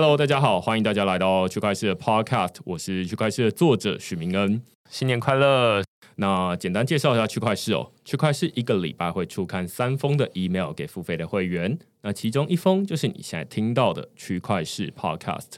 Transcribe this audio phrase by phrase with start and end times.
[0.00, 5.82] Hello，大家好，欢迎大家来到区块链的 Podcast，我是区块链的作者许明恩，新年快乐！
[6.14, 15.54] 那简单介绍一下区块链哦，区块链一个礼拜会出刊三封的 email 给付费的会员，那其中一封就是你现在听到的区块链 Podcast，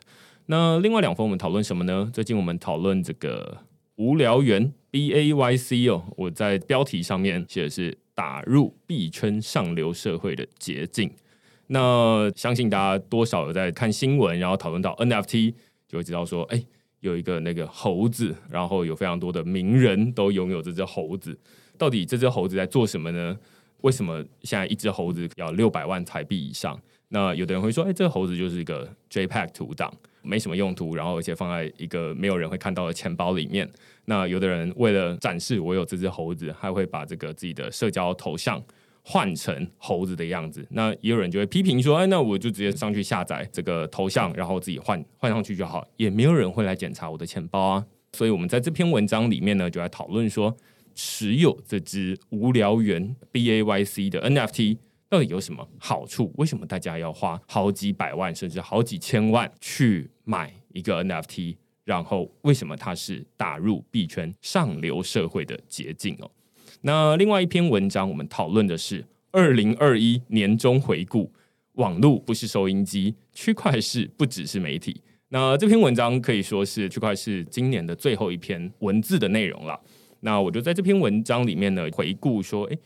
[0.46, 2.10] 那另外两封我们讨论什么呢？
[2.10, 3.58] 最近我们讨论这个
[3.96, 11.12] 无聊猿 B A Y C 哦，我在标题上面写的是打入币圈上流社会的捷径。
[11.72, 15.54] 那相信大家多少有在看新闻，然后讨论到 NFT，
[15.86, 16.60] 就会知道说，哎，
[16.98, 21.38] 有一个那个猴子，然后有非常多的名人都拥有这只猴子。
[21.78, 23.38] 到底这只猴子在做什么呢？
[23.82, 26.76] 为什么现在一只猴子要六百万台币以上？
[27.10, 33.70] 那有的人会说，哎，这猴子就是一个 JPEG 图档，没什么用途，然后而且放在一个没有人会看到的钱包里面。
[34.06, 38.60] 那有的人为了展示我有这只猴子，还会把这个自己的社交头像。
[39.02, 50.56] 换成猴子的样子，那也有人就会批评说：“哎，那我就直接上去下载这个头像，然后自己换换上去就好，也没有人会来检查我的钱包啊。”所以，我们在这篇文章里面呢，就来讨论说，
[50.94, 56.32] 持有这只无聊猿 B A Y C 的 N F T 到底有什么好处？
[56.36, 61.56] 为什么大家要花好几百万甚至好几千万去买一个 N F T？
[61.84, 66.30] 然后，为什么它是打入币圈上流社会的捷径哦？
[66.82, 71.30] 那另外一篇文章，我们讨论的是二零二一年终回顾。
[71.74, 75.00] 网络不是收音机，区块市不只是媒体。
[75.28, 79.80] 那这篇文章可以说是区块是今年的最后一篇文字的内容了。
[80.20, 82.78] 那我就在这篇文章里面呢，回顾说，诶，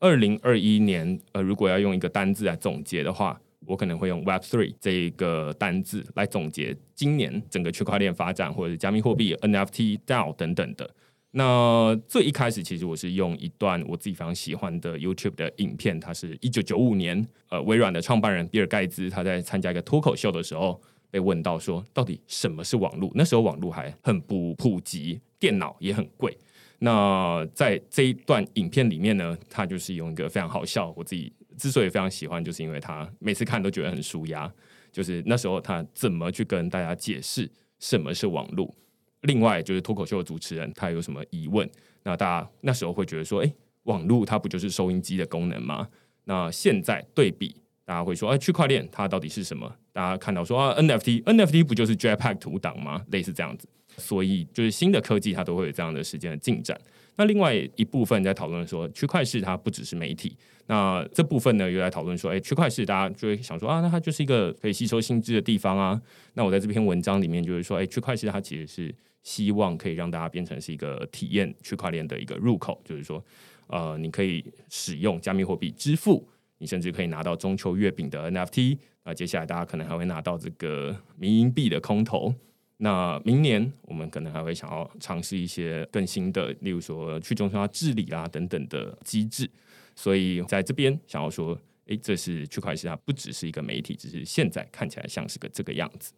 [0.00, 10.90] 二零二一年，呃，如果要用一个单字来总结的话，我可能会用 Web Three 这一个单字来总结今年整个区块链发展，或者是加密货币、NFT、DAO 等等的。
[11.34, 20.78] 那最一开始，其实我是用一段我自己非常喜欢的 YouTube 的影片，它是一九九五年，呃，微软的创办人比尔盖茨他在参加一个脱口秀的时候
[21.10, 23.10] 被问到说，到底什么是网络？
[23.14, 26.36] 那时候网络还很不普及，电脑也很贵。
[26.80, 34.52] 那在这一段影片里面呢，他就是用一个非常好笑，我自己之所以非常喜欢，就是因为他每次看都觉得很舒压。
[34.90, 38.74] 就是那时候他怎么去跟大家解释什么是网络？
[39.22, 41.68] 另外就是脱口秀的主持人，他有什么疑问？
[42.04, 43.52] 那大家那时候会觉得说，哎，
[43.84, 45.88] 网络它不就是收音机的功能吗？
[46.24, 49.72] 那现在对比，大家会说，哎，区块链它到底是什么？
[49.92, 53.04] 大家看到说啊，NFT，NFT 不就是 JPEG 图档吗？
[53.12, 53.68] 类似这样子。
[53.96, 56.76] 所以就是新的科技，它都会有这样的时间的进展。
[57.16, 60.36] 那另外一部分在讨论说，区块链它不只是媒体。
[60.66, 66.00] 那这部分呢，又在讨论说，哎，区块链大家就会想说啊，那它就是一个可以吸收新知的地方啊。
[66.34, 68.92] 那我在这篇文章里面就是说，哎，区块链它其实是。
[69.22, 73.24] 希望可以让大家变成是一个体验区块链的一个入口，就是说，
[73.66, 76.28] 呃，你可以使用加密货币支付，
[76.58, 78.78] 你甚至可以拿到中秋月饼的 NFT。
[79.04, 82.34] 那接下来大家可能还会拿到这个民营币的空投。
[82.78, 89.48] 那明年我们可能还会想要尝试一些更新的，例如说去中心化治理啊等等的机制。
[89.94, 91.56] 所以在这边想要说，
[91.86, 96.12] 诶，这是区块链它不只是一个媒体，只是现在看起来像是个这个样子。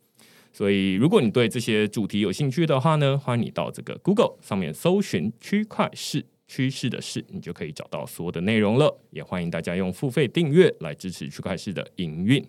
[0.56, 9.00] 所以，如果你对这些主题有兴趣的话呢，欢迎你到这个 Google 上面搜寻“区块市趋势的事”，你就可以找到所有的内容了。
[9.10, 12.46] 也欢迎大家用付费订阅来支持区块市的营运。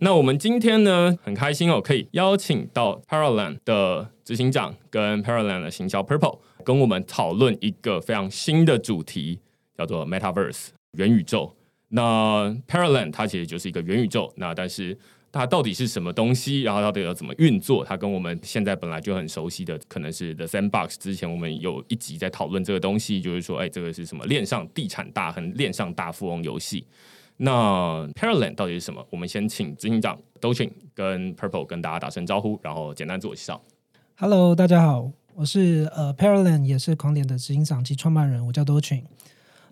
[0.00, 9.38] 那我们今天呢，很开心哦，可以邀请到 Paraland 的执行长跟 Paraland 的行销 Purple 跟我们讨论一个非常新的主题，
[9.76, 11.54] 叫做 Metaverse 元宇宙。
[11.90, 14.98] 那 Paraland 它其实就是一个元宇宙，那但是。
[15.30, 16.62] 它到底是什么东西？
[16.62, 17.84] 然后到底要怎么运作？
[17.84, 20.94] 它跟我们现在本来就很熟悉的，可能是 The Sandbox。
[20.98, 26.86] 之前我们有一集在讨论这个东西，就是说，哎，这个是什么链上地产大亨、链上大富翁游戏？
[27.36, 29.06] 那 Paraland 到底是什么？
[29.10, 33.62] 我们先请执行长 d o c h i n 跟 Purple 跟大家打声招呼，然后简单自我介绍。
[34.16, 39.02] Hello，大家好，我是呃 Paraland，也是狂点的执行长及创办人，我叫 Dochin。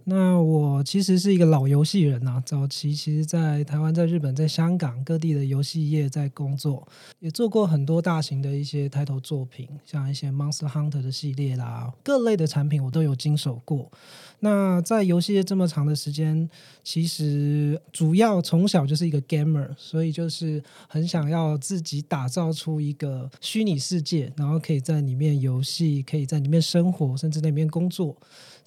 [0.08, 6.86] 那我其实是一个老游戏人呐，早期其实，在台湾、在日本、在香港各地的游戏业在工作，
[7.18, 13.90] 也做过很多大型的一些抬头作品，像一些 Monster Hunter 的系列啦，各类的产品我都有经手过。
[14.38, 16.48] 那在游戏业这么长的时间，
[16.84, 28.16] 其实主要从小就是一个 gamer，所以就是很想要自己打造出一个虚拟世界，然后可以在里面游戏，可以在里面生活，甚至那边工作。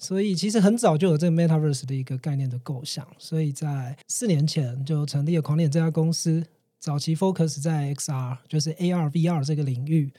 [0.00, 6.42] 所以其实很早就有这个 metaverse 的一个概念的构想，所以在四年前就成立了狂点这家公司。
[6.78, 10.10] 早期 focus 在 XR，就是 AR、VR 这个领域。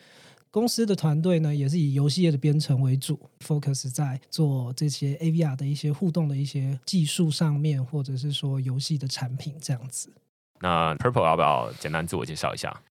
[0.52, 10.12] 公司的团队呢，也是以游戏业的编程为主，focus 在做这些 AVR 的一些互动的一些技术上面，或者是说游戏的产品这样子。
[10.60, 12.82] 那 Purple 要不要简单自我介绍一下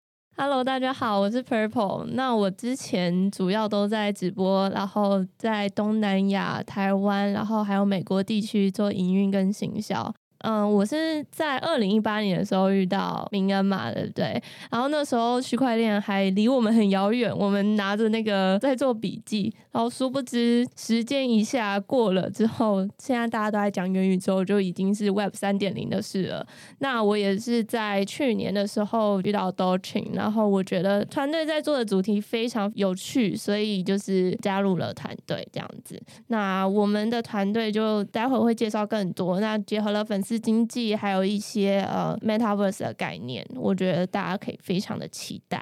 [0.42, 2.06] ？Hello，大家好，我是 Purple。
[2.12, 10.10] 那我之前主要都在直播，然后在东南亚、台湾，然后还有美国地区做营运跟行销。
[10.42, 14.42] 嗯，我是在二零一八年的时候遇到明恩嘛，对不对？
[14.70, 26.46] 然后那时候区块链还离我们很遥远，我们拿着那个在做笔记，然后殊不知时间一下过了之后，现在大家都在讲元宇宙，就已经是 Web 三点零的事了。
[26.78, 36.00] 那我也是在去年的时候遇到 Dochin，然后我觉得团队在做的主题非常有趣，所以就是加入了团队这样子。
[36.28, 40.29] 那我们的团队就待会会介绍更多，那结合了粉丝。
[40.30, 45.60] 是经济，还有一些呃 metaverse 的概念，我觉得大家可以非常的期待。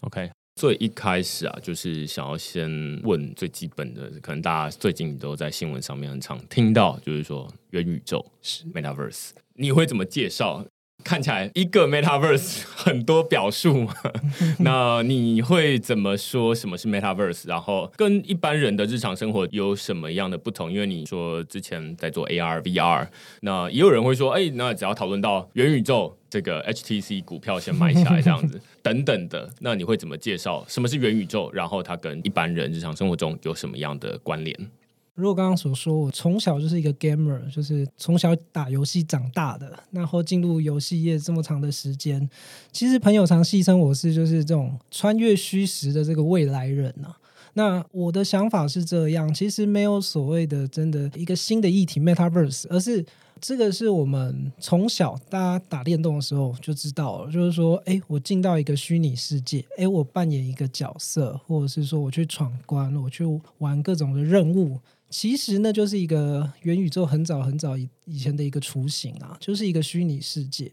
[0.00, 2.66] OK，最一开始啊，就是想要先
[3.02, 10.64] 问最基本的，可能大家最近都在新闻上面很常听到，就是说元宇宙是 metaverse，你会怎么介绍？
[11.06, 13.94] 看起来一个 metaverse 很多表述嘛，
[14.58, 17.46] 那你会怎么说什么是 metaverse？
[17.46, 20.72] 然后跟一般人的日常生活有什么样的不同？
[20.72, 23.06] 因为你说之前在做 AR、VR，
[23.42, 31.48] 那也有人会说，哎，那只要讨论到元宇宙，这个 HTC 股票先买起来这样子 等等的，那你会怎么介绍什么是元宇宙？
[31.52, 34.70] 然后它跟一般人日常生活中有什么样的关联？
[35.16, 42.28] 如果刚刚所说，我从小就是一个 gamer，就是从小打游戏长大的，然后进入游戏业这么长的时间，
[42.70, 47.08] 其实朋友常戏称我是就是这种穿越虚实的这个未来人呢。
[47.54, 53.02] 那我的想法是这样，其实没有所谓的真的一个新的议题 metaverse，而是
[53.40, 63.24] 这个是我们从小大家打电动的时候就知道了，就是说，哎，我进到一个虚拟世界，哎，我扮演一个角色，或者是说我去闯关，我去
[63.56, 64.78] 玩各种的任务。
[65.08, 70.70] 其实呢，就是一个元宇宙很早很早以以前的一个雏形啊，就是一个虚拟世界。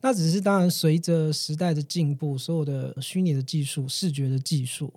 [0.00, 4.92] 那只是当然，随着时代的进步，所有的虚拟的技术、视觉的技术，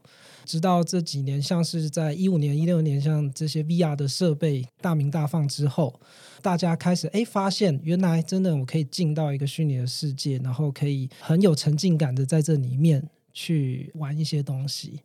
[0.46, 6.00] 直到这几年，像是在一五年、一六年，像这些 VR 的设备大名大放之后，
[6.42, 15.02] 大家开始哎发现，原来真的我可以进到一个虚拟的世界，然后可以很有沉浸感的在这里面去玩一些东西。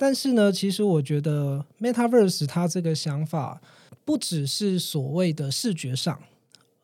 [0.00, 3.60] 但是呢，其实我觉得 Metaverse 它这个想法
[4.02, 6.18] 不只是所谓的视觉上，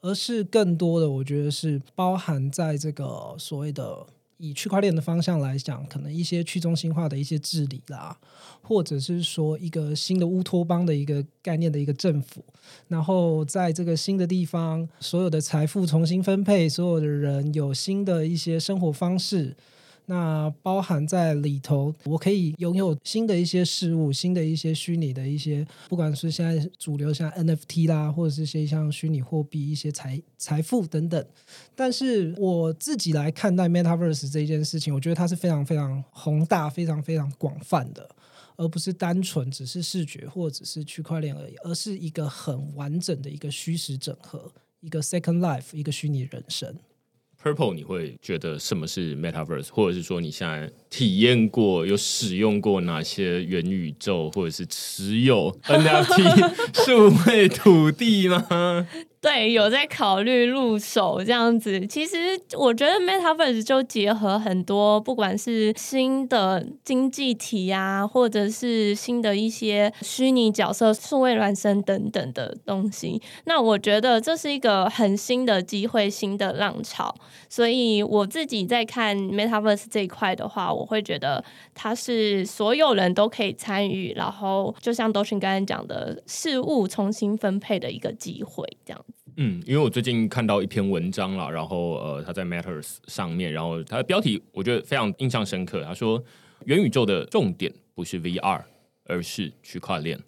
[0.03, 4.05] 而是更多的，我觉得是包含在这个所谓的
[4.37, 8.19] 以区块链的方向来讲，可能一些去中心化的一些治理啦，
[8.61, 12.45] 或者是说一个新的乌托邦的一个概念的一个政府，
[12.89, 19.57] 然后在这个新的地方，所有的财富重新分配，所有的人有新的一些生活方式。
[20.09, 31.27] 那包含在里头，我可以拥有新的一些事物，新的一些虚拟的一些，不管是现在主流像 NFT 啦，或者是一些像虚拟货币、一些财财富等等。
[31.75, 38.09] 但是我自己来看待 Metaverse 这件事情，我觉得它是非常非常宏大、非常非常广泛的，
[38.55, 46.77] 而不是单纯只是视觉或者是区块链而已，而是一个很完整的一个虚实整合，一个 Second Life，一个虚拟人生。
[47.47, 58.89] Purple，你会觉得什么是 Metaverse，或者是说你现在体验过、有使用过哪些元宇宙，或者是持有 NFT 数位土地吗？
[59.27, 61.85] 对，有在考虑入手这样子。
[61.89, 62.17] 其实
[62.57, 73.21] 我觉得 Metaverse 就结合很多，不管是新的经济体啊，或者是新的一些虚拟角色、数位孪生等等的东西。
[73.47, 77.13] 那我觉得这是一个很新的机会、新的浪潮。
[77.49, 89.05] 所以我自己在看 Metaverse 这一块的话，我会觉得它是所有人都可以参与，然后就像都群刚才讲的，事物重新分配的一个机会，这样。
[89.39, 95.83] 嗯，因为我最近看到一篇文章了，然后呃，他在 Matters 上面，然后他的标题我觉得非常印象深刻。
[95.85, 96.23] 他说，
[96.65, 98.63] 元宇宙的重点不是 VR，
[99.05, 100.19] 而是区块链。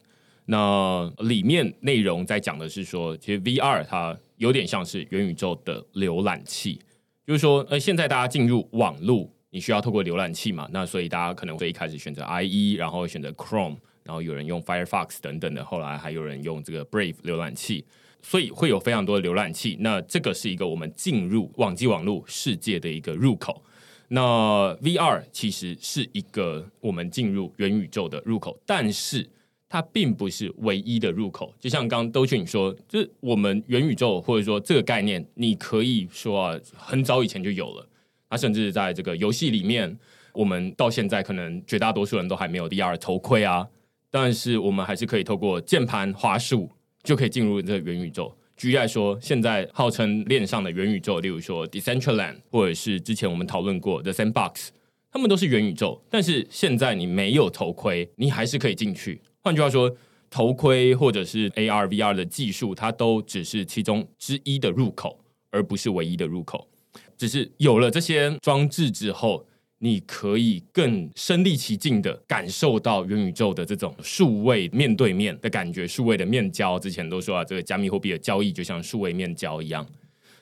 [0.44, 6.78] 那里面内容在讲的是说，其实 VR 它有点像是元宇宙的浏览器，
[7.26, 10.68] 就是说，呃，现在大家进入网络，你需要透过浏览器嘛？
[10.70, 17.86] 那所以大家可能会一开始选择 IE，然后选择 Chrome，然后有人用 Firefox 等等的，后来还有人用这个 Brave 浏览器。
[18.22, 23.62] 所以会有非常多的浏览器，那这个是一个我们进入网际网络世界的一个入口。
[24.08, 29.28] 那 VR 其实是一个我们进入元宇宙的入口，但是
[29.68, 31.54] 它并不是唯一的入口。
[31.60, 37.86] 就像刚刚都俊说，就是我们元宇宙或者说这个概念，你可以说啊，很早以前就有了。
[38.30, 39.98] 它甚至在这个游戏里面，
[40.32, 43.68] 我们到现在可能绝大多数人都还没有 VR 头盔啊，
[44.10, 46.70] 但是我们还是可以透过键盘、滑鼠。
[47.08, 48.36] 就可以进入这个元宇宙。
[48.54, 54.68] 举例来说，现在号称链上的元宇宙，例如说 Decentraland，或者是之前我们讨论过的 Sandbox，
[55.10, 56.04] 他们都是元宇宙。
[56.10, 59.22] 但是现在你没有头盔，你还是可以进去。
[59.40, 59.96] 换句话说，
[60.28, 66.68] 头盔或者是 AR、VR 的技术，它都只是其中之一的入口，而不是唯一的入口。
[67.16, 69.46] 只是有了这些装置之后。
[69.80, 76.76] 你可以更身临其境的感受到元宇宙的这种数位面对面的感觉，数位的面交。
[76.78, 79.86] 之前都说啊，这个加密货币的交易就像数位面交一样。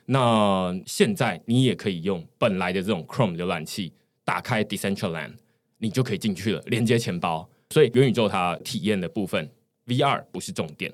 [0.07, 3.93] 那现在你也可以用本来的这种 Chrome 浏览器
[4.25, 5.33] 打开 Decentraland，
[5.79, 7.47] 你就可以进去了，连接钱包。
[7.71, 9.51] 所以元宇宙它体验的部分
[9.87, 10.91] ，VR 不是重点，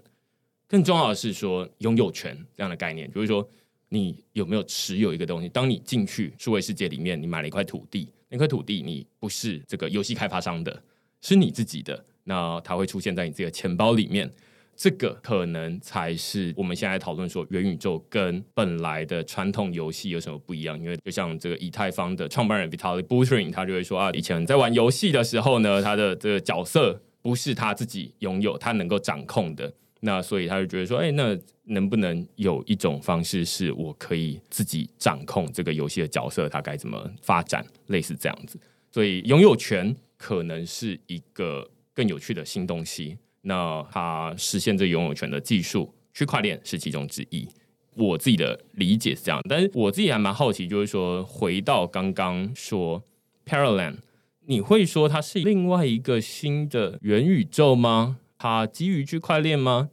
[0.66, 3.48] 更重要的是说拥有权这样的概念，就是说
[3.90, 5.48] 你有没有持有一个东西。
[5.48, 8.08] 当你进去数位世界里面，你买了一块土地。
[8.32, 10.82] 那块土地你不是这个游戏开发商的，
[11.20, 14.32] 是你自己的，那它会出现在你自己的钱包里面。
[14.74, 20.80] 这个可能才是我们现在讨论说元宇宙跟本来的传统游戏有什么不一样。
[20.80, 29.74] 因为就像这个以太坊的创办人 Vitalik Buterin，他就会说啊，以前在玩游戏的时候呢，他的这个角色不是他自己拥有，他能够掌控的。
[30.04, 38.58] 那所以他就觉得说，哎，那能不能有一种方式是我可以自己掌控这个游戏的角色，它该怎么发展，类似这样子。
[38.90, 43.16] 所以拥有权可能是一个更有趣的新东西。
[43.42, 47.48] 那它实现这拥有权的技术，区块链是其中之一。
[47.94, 53.04] 我自己的理解是这样，但是我自己还蛮好奇，就是说回到刚刚说
[53.46, 53.98] Parallel，
[54.46, 58.18] 你会说它是另外一个新的元宇宙吗？
[58.42, 59.88] 它基于区块链吗？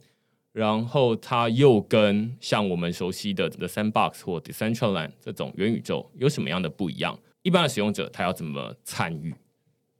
[0.50, 7.16] 然后它又跟像我们熟悉的 The Sandbox 或 Decentraland 这种元宇宙有什么样的不一样？
[7.42, 9.32] 一般的使用者他要怎么参与？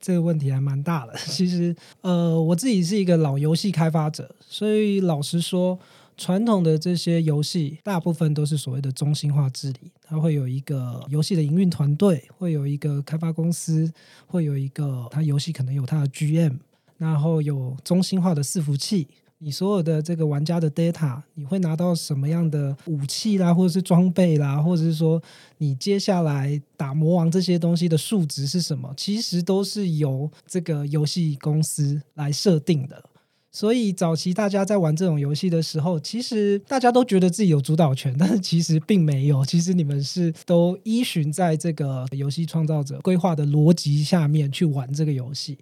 [0.01, 1.15] 这个问题还蛮大的。
[1.27, 5.79] 其实，呃，我自己是一个老游戏开发者，所以老实说，
[6.17, 13.89] 传统的这些游戏大部分都是所谓的中心化治理，它会有一个游戏的营运团队，会有一个开发公司，
[14.27, 16.57] 会有一个它游戏可能有它的 GM。
[17.01, 19.07] 然后有中心化的伺服器，
[19.39, 25.19] 你所有的这个玩家的 data，你会拿到什么样的武器啦，或者是装备啦，或者是说
[25.57, 28.93] 你接下来打魔王这些东西的数值是什么？
[28.95, 33.03] 其实都是由这个游戏公司来设定的。
[33.51, 39.43] 所以早期大家在玩这种游戏的时候，其实大家都觉得自己有主导权，但是其实并没有。
[39.43, 45.57] 其实你们是都依循在这个游戏创造者规划的逻辑下面去玩这个游戏。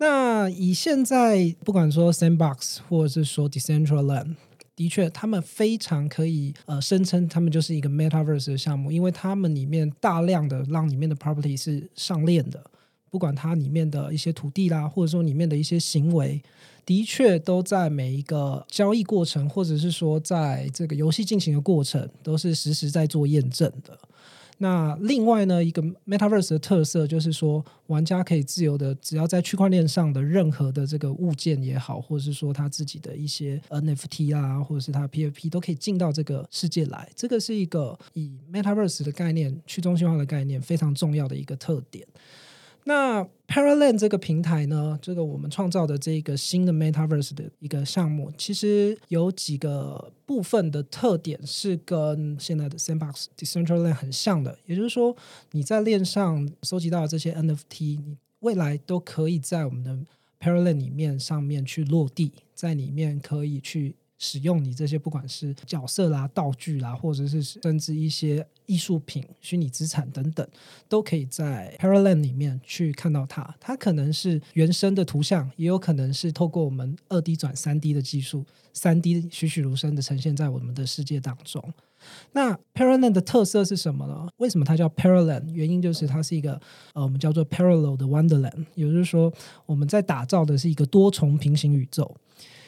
[0.00, 4.34] 那以现在不管说 Sandbox 或者是说 Decentraland，
[4.74, 12.64] 的确，他们非常可以呃声称他们就是一个 Metaverse 的项目，因为他们里面大量的让里面的 property 是上链的，
[13.10, 16.42] 不管它里面的一些土地啦，或者说里面的一些行为，
[16.86, 23.98] 的确都在每一个交易过程，或者是说在这个游戏进行的过程，都是实时在做验证的。
[24.62, 37.08] 那另外呢，一个 Metaverse 的特色就是说，玩家可以自由的，只要在区块链上的任何的这个物件也好，或者是说他自己的一些 NFT 啊，或者是他 PFP 都可以进到这个世界来。
[37.16, 42.06] 这个是一个以 Metaverse 的概念、去中心化的概念非常重要的一个特点。
[42.90, 54.58] 那 Parallel 这个平台呢，这个我们创造的这个新的 Metaverse 的一个项目，其实有几个部分的特点是跟现在的 Sandbox Decentraland 很像的。
[54.66, 55.16] 也就是说，
[55.52, 59.96] 你在链上收集到的这些 NFT，你未来都可以在我们的
[60.40, 70.46] Parallel 里面上面去落地，在里面可以去使用你这些不管是角色啦、道具啦，或者是甚至一些艺术品、虚拟资产等等，
[70.90, 73.56] 都可以在 Parallel 里面去看到它。
[73.58, 81.72] 它可能是原生的图像，也有可能是透过我们二 D 转三 D 的技术，三 D 栩栩如生的呈现在我们的世界当中。
[82.32, 84.28] 那 Parallel 的特色是什么呢？
[84.36, 85.50] 为什么它叫 Parallel？
[85.50, 86.60] 原因就是它是一个
[86.92, 89.32] 呃，我们叫做 Parallel 的 Wonderland，也就是说
[89.64, 92.14] 我们在打造的是一个多重平行宇宙。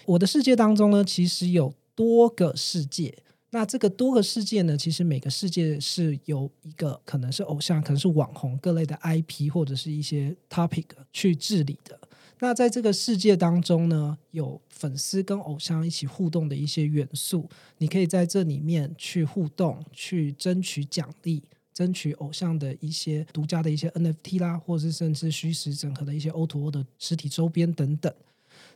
[0.06, 3.16] 我的世界当中呢，其实有多个世界。
[3.50, 11.98] 那这个多个世界呢，其实每个世界是由一个可能是偶像，可能是网红各类的 IP 或者是一些 topic 去治理的。
[12.40, 21.42] 那在这个世界当中呢，有粉丝跟偶像一起互动的一些元素，你可以在这里面去互动，去争取奖励，
[21.74, 28.12] 争取偶像的一些独家的一些 NFT 啦，或者是甚至虚实整合的一些 O to O 的实体周边等等。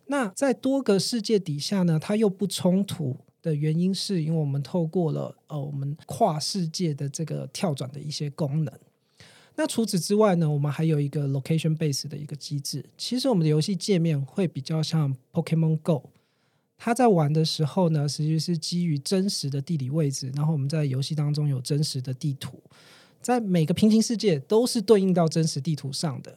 [0.07, 8.73] 那在多个世界底下呢，它又不冲突的原因，是因为我们透过了呃我们跨世界的这个跳转的一些功能。
[9.57, 12.85] 那除此之外呢，我们还有一个 location base 的一个机制。
[12.99, 16.11] 其实我们的游戏界面会比较像 Pokemon Go，
[16.77, 22.63] 它在玩的时候呢，实际是基于真实的地理位置，然后我们在游戏当中有真实的地图，
[23.23, 26.37] 在每个平行世界都是对应到真实地图上的。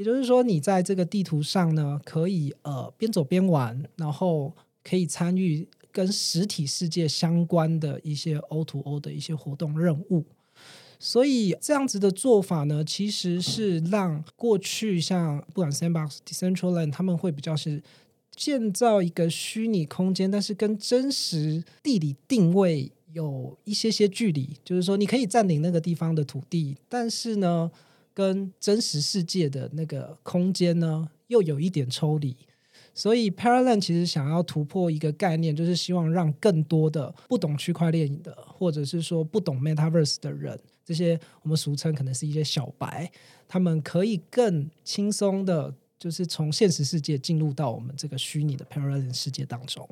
[0.00, 4.50] 也就是说，你在这个地图上呢，可以呃边走边玩，然后
[4.82, 10.24] 可以参与跟实体世界相关的一些 O to O 的一些活动任务。
[10.98, 17.82] 所以这样子的做法呢，其实是让过去像不管 Sandbox、Decentraland，他们会比较是
[18.34, 24.56] 建造一个虚拟空间，但是跟真实地理定位有一些些距离。
[24.64, 27.70] 就是说，你可以占领那个地方的土地，但是呢。
[28.12, 32.36] 跟真实世界的那个空间呢，又有一点抽离，
[32.92, 43.10] 所以 Parallel 其实想要突破一个概念，就是希望让更多的不懂区块链的，或者是说不懂 Metaverse 的人，这些我们俗称可能是一些小白，
[43.48, 49.88] 他们可以更轻松的，就是从现实世界进入到我们这个虚拟的 Parallel 世界当中。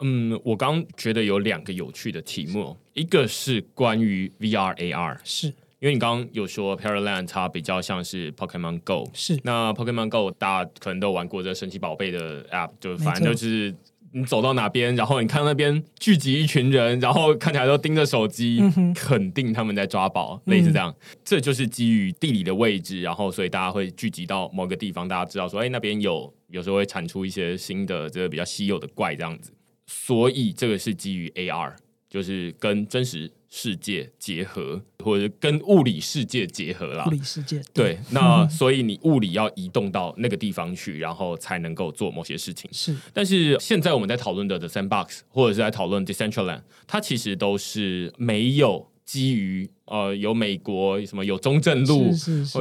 [0.00, 5.52] 嗯，我刚觉得有两个有趣的题目，一个是关于 VR AR，是。
[5.80, 9.38] 因为你刚刚有说 Paraland 它比较像是 Pokemon Go，是。
[9.44, 13.72] 那 Pokemon Go 大家可能都玩过这神奇宝贝的 App，就反正就是
[14.10, 18.60] 你走到哪边，然后你看那边聚集一群人，然后看起来都盯着手机，
[18.92, 20.92] 肯定他们在抓宝，类似这样。
[21.24, 29.52] 这就是基于地理的位置，然后所以大家会聚集到某个地方，大家知道说，哎，那边有有时候会产出一些新的这个比较稀有的怪这样子，
[29.86, 31.72] 所以这个是基于 AR，
[32.10, 33.30] 就是跟真实。
[33.50, 37.06] 世界结合，或者跟物理世界结合啦。
[37.06, 42.68] 物理世界对， 那所以你物理要移动到那个地方去，然后才能够做某些事情。
[42.72, 52.10] 是，但是现在我们在讨论的 The Sandbox，或者是在讨论 Decentraland，它其实都是没有基于呃有美国什么有中正路，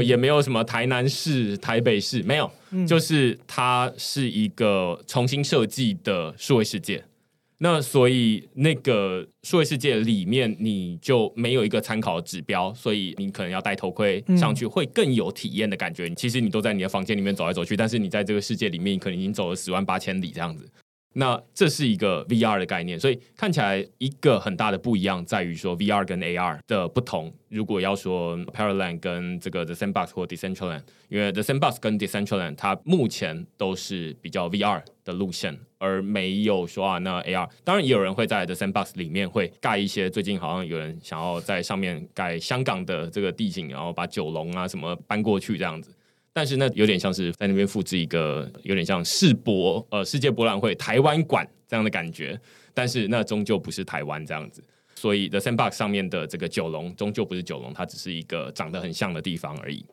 [0.01, 2.49] 也没有什么台南市、台北市，没有，
[2.87, 7.03] 就是它是一个重新设计的数位世界。
[7.59, 16.07] 那所以那个数位世界里面，你就没有一个参考指标，所以你可能要戴头盔上去，会更有体验的感觉。
[16.11, 20.69] 其实你都在你的房间里面走来走去，但是你在这个世界里面，可能已经走了十万八千里这样子。
[21.19, 27.33] 那这是一个 VR 的概念，所以看起来一个很大的不一样在于说 VR 跟 AR 的不同。
[27.49, 37.49] 如果要说 Paraland 跟这个 The Sandbox 或 Decentraland，因为 The Sandbox 跟 Decentraland 它目前都是比较 VR 的路线，而没有说啊那 AR。
[37.63, 45.91] 当然也有人会在 The Sandbox 里面会盖一些，最近好像有人想要在上面盖香港的这个地景，然后把九龙啊什么搬过去这样子。
[46.37, 52.39] 但是那有点像是在那边复制一个有点像世博呃世界博览会台湾馆这样的感觉，
[52.75, 59.83] 但是那终究不是台湾这样子，所以 The Sandbox 上面的这个九龙终究不是九龙，它只是一个长得很像的地方而已。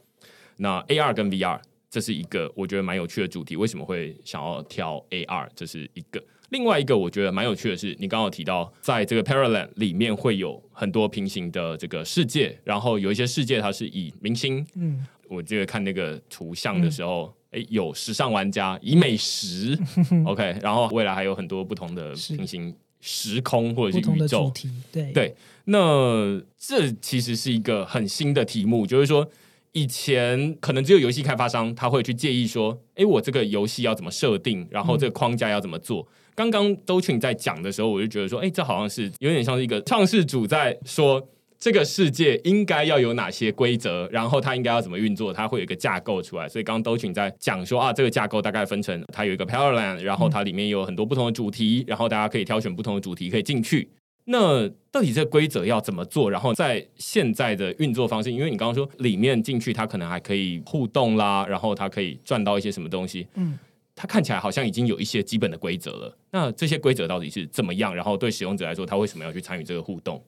[0.59, 5.49] 那 AR 跟 VR 这是一个我觉得蛮有趣的主题，为什么会想要挑 AR？
[5.57, 6.23] 这是一个。
[6.51, 15.05] 另外一个我觉得蛮有趣的是，你刚刚提到在这个 Paraland 里面会有很多平行的这个世界，然后有一些世界它是以明星，嗯，
[15.35, 19.79] 我记得看那个图像的时候，哎，有时尚玩家以美食，
[20.25, 24.53] OK，然后未来还有很多不同的平行时空或者是宇宙，
[24.93, 29.29] 对对，那这其实是一个很新的题目，就是说。
[29.77, 36.07] 以前可能只有游戏开发商他会去介意说，哎，我这个游戏要怎么设定，然后这个框架要怎么做。
[36.37, 41.21] 刚刚 Do 群在讲的时候，我就觉得说，哎，这好像是有点像是一个创世主在说，
[41.65, 46.47] 这个世界应该要有哪些规则，然后它应该要怎么运作，它会有一个架构出来。
[46.47, 53.89] 所以刚刚都群在讲说啊，这个架构大概分成它有一个 Powerland，然后它里面有很多不同的主题，然后大家可以挑选不同的主题可以进去。
[54.27, 56.31] 那到底这个规则要怎么做？
[56.31, 63.59] 然后在现在的运作方式，因为你刚刚说里面进去它可能还可以互动啦，然后它可以赚到一些什么东西，嗯。
[63.97, 66.19] 它看起来好像已经有一些基本的规则了。
[66.31, 67.95] 那这些规则到底是怎么样？
[67.95, 70.23] 然后对使用者来说，他为什么要去参与这个互动？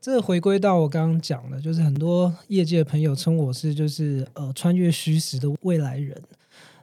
[0.00, 6.16] 这回归到我刚刚讲的，就是很多业界的朋友称我是就是呃穿越虚实的未来人。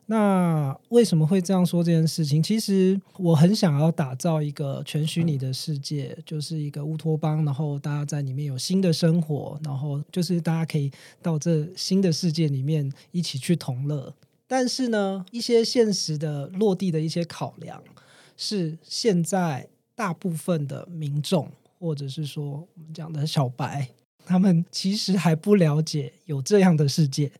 [0.07, 2.43] 那为什么会这样说这件事情？
[2.43, 10.91] 其实我很想要打造一个全虚拟的世界，就是一个乌托邦，然后大家在里面有新的生活，然后就是大家可以
[11.23, 14.13] 到这新的世界里面一起去同乐。
[14.45, 17.81] 但是呢，一些现实的落地的一些考量，
[18.37, 23.89] 是现在大部分的民众，或者是说我们讲的小白，
[24.25, 27.31] 他们其实还不了解有这样的世界。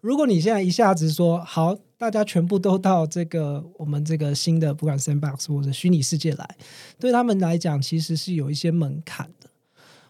[0.00, 6.56] 如果你现在一下子说好，大家全部都到这个我们这个新的不管 sandbox 或者虚拟世界来，
[6.98, 9.48] 对他们来讲其实是有一些门槛的。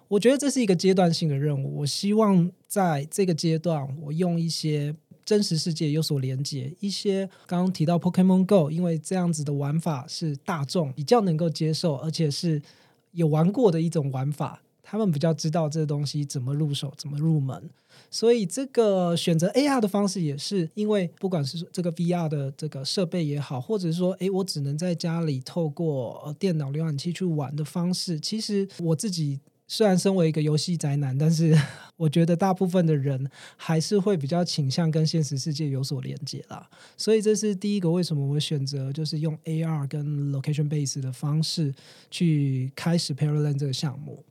[0.09, 1.79] 我觉得这是一个阶段性的任务。
[1.79, 4.95] 我希望在这个阶段，我用一些。
[5.27, 12.61] 真实世界有所连接，一些刚刚提到 Pokemon Go，因为这样子的玩法是大众比较能够接受，而且是
[13.15, 17.71] 有玩过的一种玩法，他们比较知道这东西怎么入手、怎么入门。
[18.11, 29.41] 所以这个选择 AR 的方式也是因为，不管是这个 VR 的这个设备也好，或者是说，诶，我只能在家里透过电脑浏览器去玩的方式，其实我自己。
[29.67, 31.57] 虽然身为一个游戏宅男，但是
[31.97, 36.69] 我觉得大部分的人还是会比较倾向跟现实世界有所连接啦。
[36.97, 41.75] 所以这是第一个，为什么我选择就是用 AR 跟 location base 的方式
[42.11, 44.25] 去开始 Parallel 这个项目。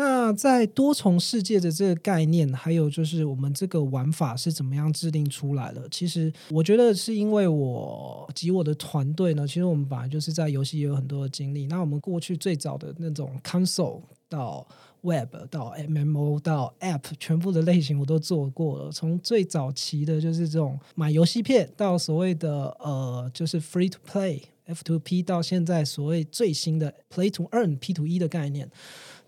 [0.00, 5.86] 那在多重世界的这个概念，还有就是我们这个玩法是怎么样制定出来的？
[5.90, 11.66] 其实我觉得是因为我及我的团队呢，其实我们本来就是在游戏也有很多的经历。
[11.66, 14.00] 那我们过去最早的那种 console。
[14.30, 14.64] 到
[15.00, 18.92] Web 到 MMO 到 App，全部的类型我都做过了。
[18.92, 28.70] 从最早期的就是这种买游戏片，到所谓的呃就是 Free to Play F to P，到现在所谓最新的 Play to Earn P to E 的概念。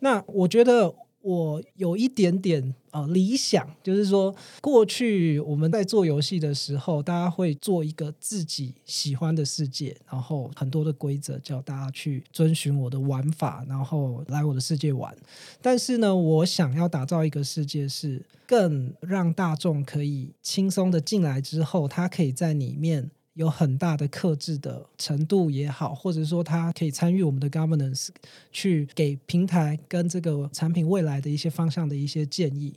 [0.02, 0.94] 那我觉得。
[1.24, 15.16] 我有一点点呃理想，就是说，过去我们在做游戏的时候，大家会做一个自己喜欢的世界，然后很多的规则叫大家去遵循我的玩法，然后来我的世界玩。
[15.60, 23.12] 但是呢，我想要打造一个世界，是更让大众可以轻松的进来之后，他可以在里面。
[23.34, 28.08] 有很大的克制的程度也好，或者说他可以参与我们的 governance，
[28.50, 32.74] 去给平台跟这个产品未来的一些方向的一些建议。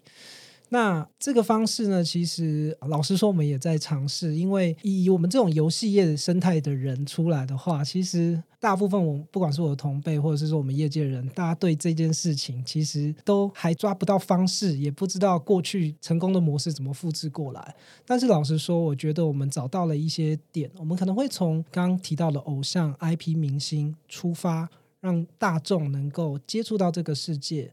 [0.70, 4.36] 那这个方式呢，其实老实说，我们也在尝试。
[4.36, 17.76] 因为以我们这种游戏业生态的人出来的话，其实大部分我不管是我的同辈，或者是说我们业界人，大家对这件事情其实都还抓不到方式，也不知道过去成功的模式怎么复制过来。
[18.06, 24.68] 但是老实说，我觉得我们找到了一些点，我们可能会从刚刚提到的偶像 IP 明星出发，
[25.00, 27.72] 让大众能够接触到这个世界。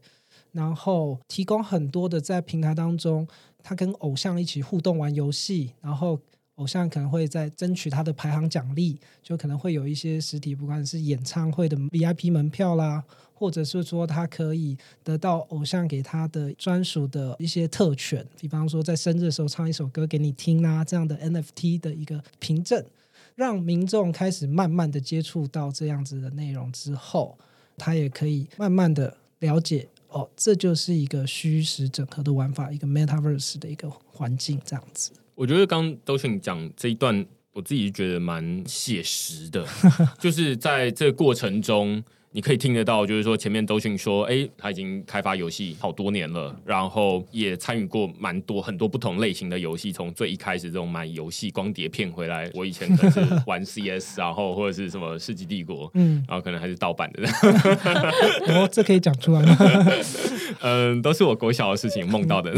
[0.53, 3.27] 然后提供很多的在平台当中，
[3.61, 6.17] 他跟偶像一起互动玩游戏，然后
[6.55, 22.85] 偶像可能会在争取他的排行奖励，就可能会有一些实体，不管是演唱会的 VIP 门票啦，或者是说他可以得到偶像给他的专属的一些特权，比方说在生日的时候唱一首歌给你听啊，这样的 NFT 的一个凭证，
[23.33, 27.35] 让民众开始慢慢的接触到这样子的内容之后，
[27.75, 29.87] 他也可以慢慢的了解。
[30.13, 35.11] 哦，这就是一个虚实整合的玩法，一个 metaverse 的一个环境，这样子。
[35.35, 39.67] 我觉得刚都是你讲这一段，我自己觉得蛮写实的，
[40.19, 42.03] 就是在这个过程中。
[42.35, 57.29] 你可以听得到，就是说前面都讯说，哎，他已经开发游戏好多年了，然后也参与过蛮多很多不同类型的游戏，从最一开始这种买游戏光碟片回来，我以前可是 玩 CS，然后或者是什么世纪帝国，嗯，然后可能还是盗版的，
[58.51, 59.55] 哦，这可以讲出来吗？
[60.61, 62.51] 嗯，都是我国小的事情梦到的，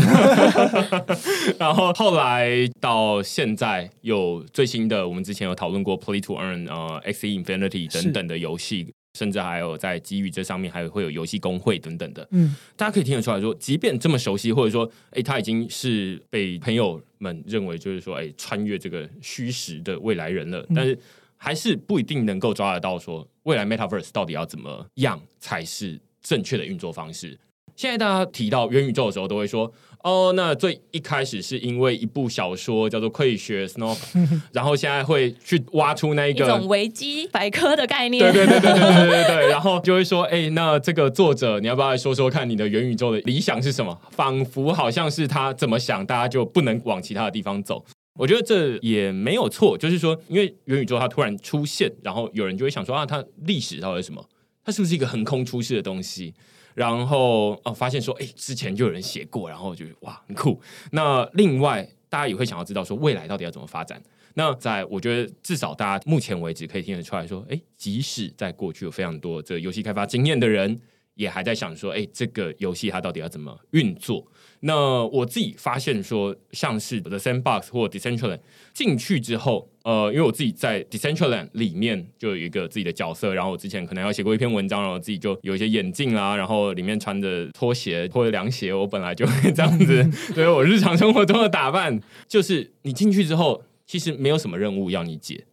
[1.59, 8.93] 然后后来到现在有最新的，我们之前有讨论过 Play to Earn，呃，X Infinity 等等的游戏。
[9.15, 12.27] 甚至还有在机遇这上面，还会有游戏工会等等的。
[12.31, 20.63] 嗯，大家可以听得出来说，即便这么熟悉，或者说，哎，他已经是被朋友们认为就是说，哎，穿越这个虚实的未来人了。
[20.75, 20.99] 但是
[21.37, 27.39] 还是不一定能够抓得到说，未来 Metaverse 到底要怎么样才是正确的运作方式。
[27.75, 29.71] 现在大家提到元宇宙的时候，都会说。
[30.03, 33.97] 哦，那最一开始是因为一部小说叫做《溃学 Snow》，
[34.53, 38.21] 然后现在会去挖出那一个一种维基百科的概念。
[38.21, 43.99] 对对对对对对对对，然后就会说，哎，那这个作者，你要不要来说说看你的元宇宙的理想是什么？
[44.11, 47.83] 仿佛好像是他怎么想，大家就不能往其他的地方走。
[48.19, 54.23] 我觉得这也没有错，就是说，因为元宇宙它突然出现，然后有人就会想说啊，它历史到底是什么？
[54.63, 56.31] 它是不是一个横空出世的东西？
[56.75, 60.61] 然后哦，发现说，哎，之前就有人写过，然后就哇，很酷。
[60.91, 63.99] 那另外，大家也会想要知道说，未来到底要怎么发展？
[64.35, 70.79] 那在我觉得，至少大家目前为止可以听得出来说，哎，即使在过去有非常多这游戏开发经验的人。
[71.15, 74.25] 也还在想说，哎，这个游戏它到底要怎么运作？
[74.61, 78.39] 那我自己发现说，像是 The Sandbox 或 Decentraland
[78.73, 95.45] 进去之后，呃，因为我自己在 Decentraland 里面就有一个自己的角色，然后我之前可能要写过一篇文章，然后自己就有一些眼镜啦，然后里面穿着拖鞋或者凉鞋，我本来就会这样子， 所以我日常生活中的打扮就是你进去之后，其实没有什么任务要你解，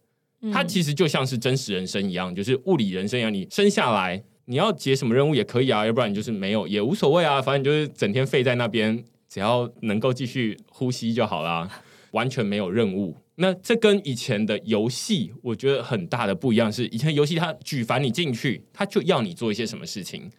[0.51, 4.23] 它其实就像是真实人生一样，就是物理人生一样，你生下来。
[4.45, 11.69] 你要解什么任务也可以啊，要不然你就是没有也无所谓啊，反正就是整天废在那边，只要能够继续呼吸就好啦，
[12.11, 13.15] 完全没有任务。
[13.35, 20.29] 那这跟以前的游戏，我觉得很大的不一样是，以前游戏它举凡你进去，它就要你做一些什么事情。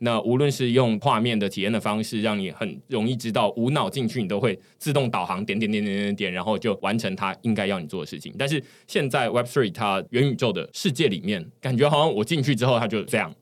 [0.00, 8.34] 那无论是用画面的体验的方式，让你很容易知道，无脑进去你都会自动导航，点点点点点点，然后就完成它应该要你做的事情。
[8.36, 13.32] 但是现在 Web Three 它元宇宙的世界里面，感觉好像我进去之后，它就这样。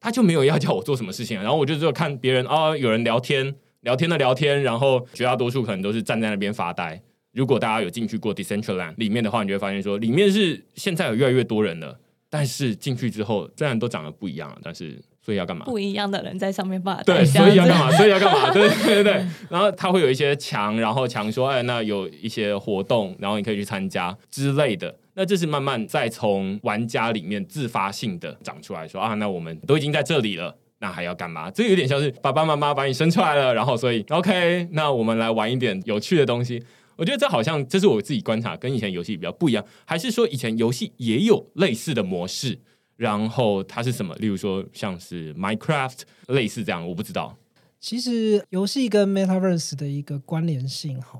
[0.00, 7.00] 他就没有要叫我做什么事情，然后我就只有看别人啊，有人聊天，聊天的聊天，然后绝大多数可能都是站在那边发呆。
[7.32, 11.98] 如果大家有进去过 Decentraland 里面的话，你就会发现说，里面是现在有越来越多人了，
[12.30, 15.64] 但是进去之后，虽然都长得不一样了，但是所以要干嘛？
[15.66, 17.90] 不一样的人在上面发呆，对，所以要干嘛？
[17.92, 18.50] 所以要干嘛？
[18.50, 19.26] 对对对对。
[19.50, 24.94] 然后他会有一些墙，然后墙说，哎，那有一些活动，然后你可以去参加之类的。
[25.18, 31.50] 那这是慢慢再从玩家里面自发性的长出来，说啊，那我们都已经在这里了，那还要干嘛？
[31.50, 36.62] 这有点像是爸爸妈妈把你生出来了，然后所以 OK，那我们来玩一点有趣的东西。
[36.94, 42.56] 我觉得这好像这是我自己观察，跟以前游戏比较不一样，还是说以前游戏也有类似的模式？
[42.94, 44.14] 然后它是什么？
[44.20, 47.36] 例如说像是 Minecraft 类似这样，我不知道。
[47.80, 51.18] 其实游戏跟 Metaverse 的一个关联性，哈。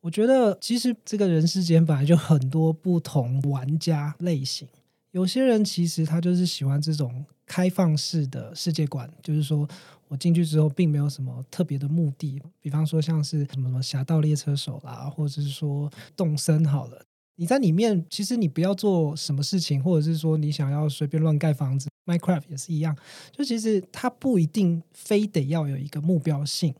[0.00, 4.68] 我觉得其实这个人世间本来就很多不同玩家类型，
[5.10, 9.68] 有些人其实他就是喜欢这种开放式的世界观，就是说
[10.06, 17.02] 我进去之后并没有什么特别的目的，比方说像是什么什么侠盗猎车手啦，或者是说动森好了，
[17.34, 22.96] 你在里面其实你不要做什么事情，或者是说你想要随便乱盖房子，Minecraft 也是一样，
[23.32, 26.72] 就其实它不一定非得要有一个目标性。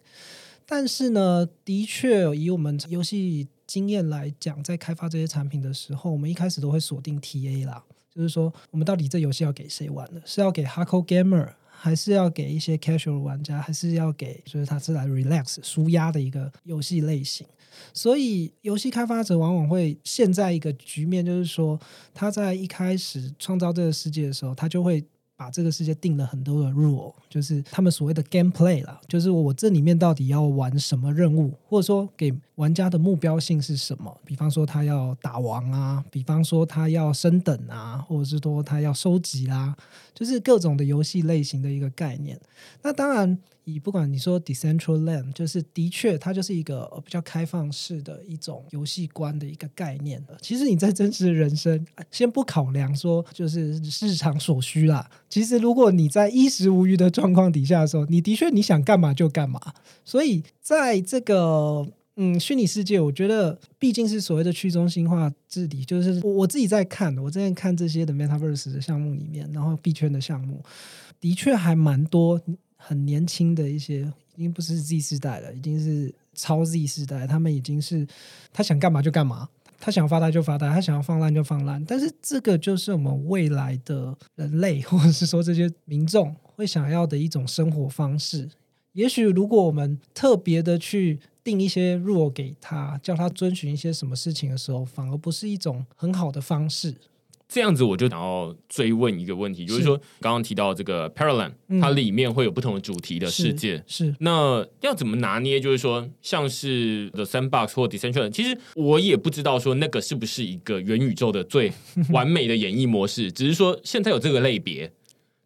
[0.69, 10.21] 但是呢，的确以我们游戏经验来讲，在开发这些产品的时候，我们一开始都会锁定 TA 啦，就是说我们到底这游戏要给谁玩的？
[10.25, 17.47] 是要给 h a r d c o Gamer，还是要给一些 Casual 玩家，还是要给就是他是来 Relax 舒压的一个游戏类型？
[17.93, 21.79] 所以游戏开发者往往会陷在一个局面，就是说
[22.13, 25.05] 他在一开始创造这个世界的时候，他就会。
[25.37, 34.15] 把这个世界定了很多的 rule，就是他们所谓的 gameplay 啦，就是我这里面到底要玩什么任务，或者说给玩家的目标性是什么？
[34.27, 39.75] 比方说他要打王啊，比方说他要升等啊，或者是说他要收集啦，
[40.13, 42.39] 就是各种的游戏类型的一个概念。
[42.83, 43.39] 那当然。
[43.69, 50.39] 以不管你说 decentral land，就是的确它就是一个比较开放式的一种游戏观的一个概念的。
[50.41, 55.11] 其实你在真实的人生，先不考量说就是日常所需啦。
[55.29, 59.61] 其实如果你在衣食无余的状况底下的时候，你的确你想干嘛就干嘛。
[60.05, 61.85] 所以在这个
[62.17, 70.63] 嗯虚拟世界，我觉得毕竟是所谓的去中心化治理，就是我我自己在看，我之前看这些的 Metaverse 的项目里面，然后币圈的项目，
[71.21, 72.41] 的确还蛮多。
[72.79, 74.03] 很年轻的一些，
[74.37, 77.27] 已经不是 Z 世代了，已经是超 Z 世代。
[77.27, 78.07] 他们已经是
[78.53, 79.49] 他想干嘛就干嘛，
[79.81, 81.85] 他想发呆就发呆，他想要放烂就放烂。
[81.85, 88.49] 但是这个就是我们未来的人类，或者是说这些民众会想要的一种生活方式。
[88.93, 96.97] 也许如果我们特别的去定一些 rule 给他，叫他遵循一些什么事情的时候，反而不是一种很好的方式。
[97.49, 105.61] 这样子我就想要追问一个问题，就是说刚刚提到这个 Paraland，它里面会有不同的主题的世界，是那要怎么拿捏？
[105.61, 111.73] 就是说像是 The Sandbox 或 Decentraland，其实我也不知道说那个是不是一个元宇宙的最
[112.11, 114.91] 完美的演绎模式，只是说现在有这个类别，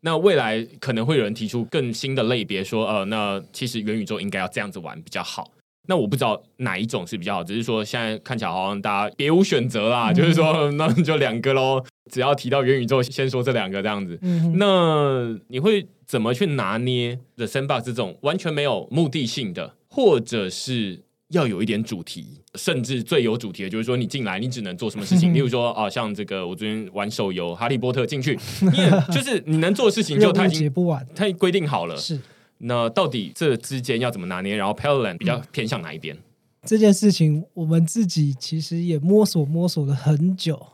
[0.01, 5.53] 那未来可能会有人提出更新的类别，说呃，那其实元宇宙应该要这样子玩比较好。
[5.87, 11.83] 那我不知道哪一种是比较好，只是说现在看起来好像大家别无选择啦，就是说那就两个喽。
[12.11, 14.19] 只要提到元宇宙，先说这两个这样子。
[14.55, 21.03] 那你会怎么去拿捏 The Sandbox 这种完全没有目的性的，或者是？
[21.31, 25.33] 要有一点主题，甚至最有主题的，就是说你进来，你只能做什么事情。
[25.33, 31.97] 例如说啊，像这个我昨天玩手游《哈利波特》进去， 你就是你能做的事情就他已经不完，他规定好了。
[31.97, 32.19] 是，
[32.63, 34.55] 那到底这之间要怎么拿捏？
[34.55, 36.17] 然后 p a r a l l 比较偏向哪一边？
[36.65, 40.67] 这件事情我们自己其实也摸索摸索了很久。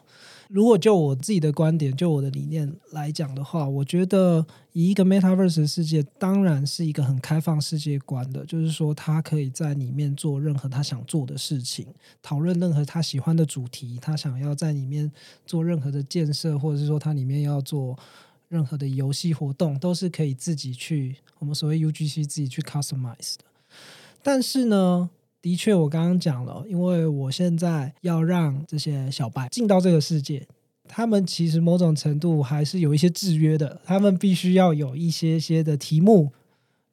[0.49, 11.87] 如果就我自己的观点，就我的理念来讲的话，我觉得以一个 Metaverse 的世界，当然是一个很开放世界观的，就是说他可以在里面做任何他想做的事情，
[12.23, 15.11] 讨论任何他喜欢的主题，他想要在里面
[15.47, 17.99] 做任何的建设，或者是说他里面要做
[18.49, 23.45] 任何的游戏活动，都是可以自己去我们所谓 UGC 自己去 customize 的。
[24.23, 25.11] 但是呢？
[25.43, 30.45] 的确，我刚刚讲了，因为我现在要让这些小白进到这个世界，
[30.89, 36.33] 他们其实某种程度还是有一些制约的，他们必须要有一些些的题目、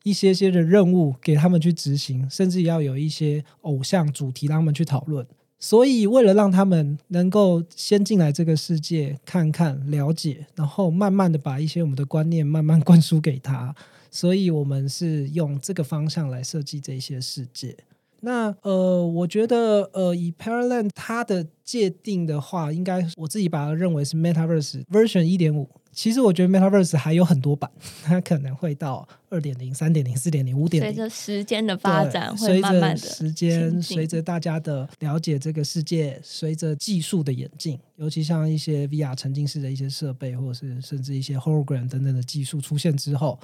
[0.04, 5.26] 一些些的任务给他们去执行，甚至要有一些偶像主题让他们去讨论。
[5.64, 13.74] 所以，为了让他们能够先进来这个世界看看、了解，然后慢慢的把一些我们的观念慢慢灌输给他，
[14.12, 17.78] 所以我们是用这个方向来设计这些世界。
[18.20, 25.70] 那呃，我觉得呃，以 Parallel 它的界定的话，应该我自己把它认为是 Metaverse Version 一点五。
[25.94, 27.70] 其实我觉得 Metaverse 还有很多版，
[28.04, 30.94] 它可能会到二点零、三点零、四点零、五点零。
[30.94, 43.40] 随着时间的发展，会慢慢的时间，随着大家的了解这个世界，随着技术的演进，尤其像一些 VR 沉浸式的一些设备，或者是甚至一些 Hologram 等等的技术出现之后，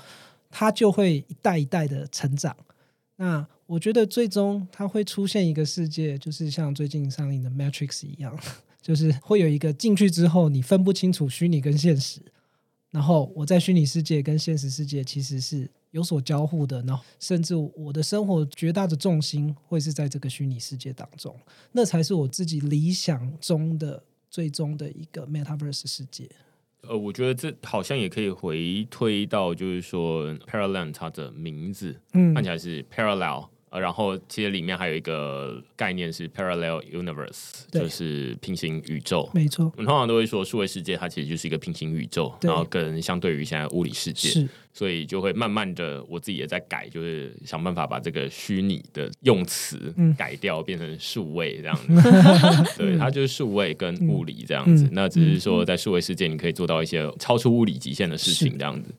[0.49, 2.55] 它就会一代一代的成长。
[3.17, 8.35] 那我觉得最终它会出现一个世界，就是像最近上映的《Matrix》一样，
[8.81, 12.19] 就是会有一个进去之后你分不清楚虚拟跟现实，
[12.91, 21.35] 然后我在虚拟世界跟现实世界其实是有所交互的，然后甚至我的生活绝大的重心会是在这个虚拟世界当中，
[21.71, 26.29] 那才是我自己理想中的最终的一个 Metaverse 世界。
[26.81, 33.49] 呃，我觉得这好像也可以回推到，就是说 Parallel 它的名字，嗯，看起来是 Parallel。
[33.69, 39.29] 呃，然后其实里面还有一个概念是 parallel universe，就是平行宇宙。
[39.33, 51.93] 没错，我们通常都会说数位世界它其实就是一个平行宇宙，然后跟相对于现在物理世界，所以就会慢慢的，我自己也在改，就是想办法把这个虚拟的用词改掉，变成数位这样子。
[52.75, 54.89] 对，它就是数位跟物理这样子。
[54.91, 58.89] 那只是说在数位世界，你可以做到一些超出物理极限的事情这样子。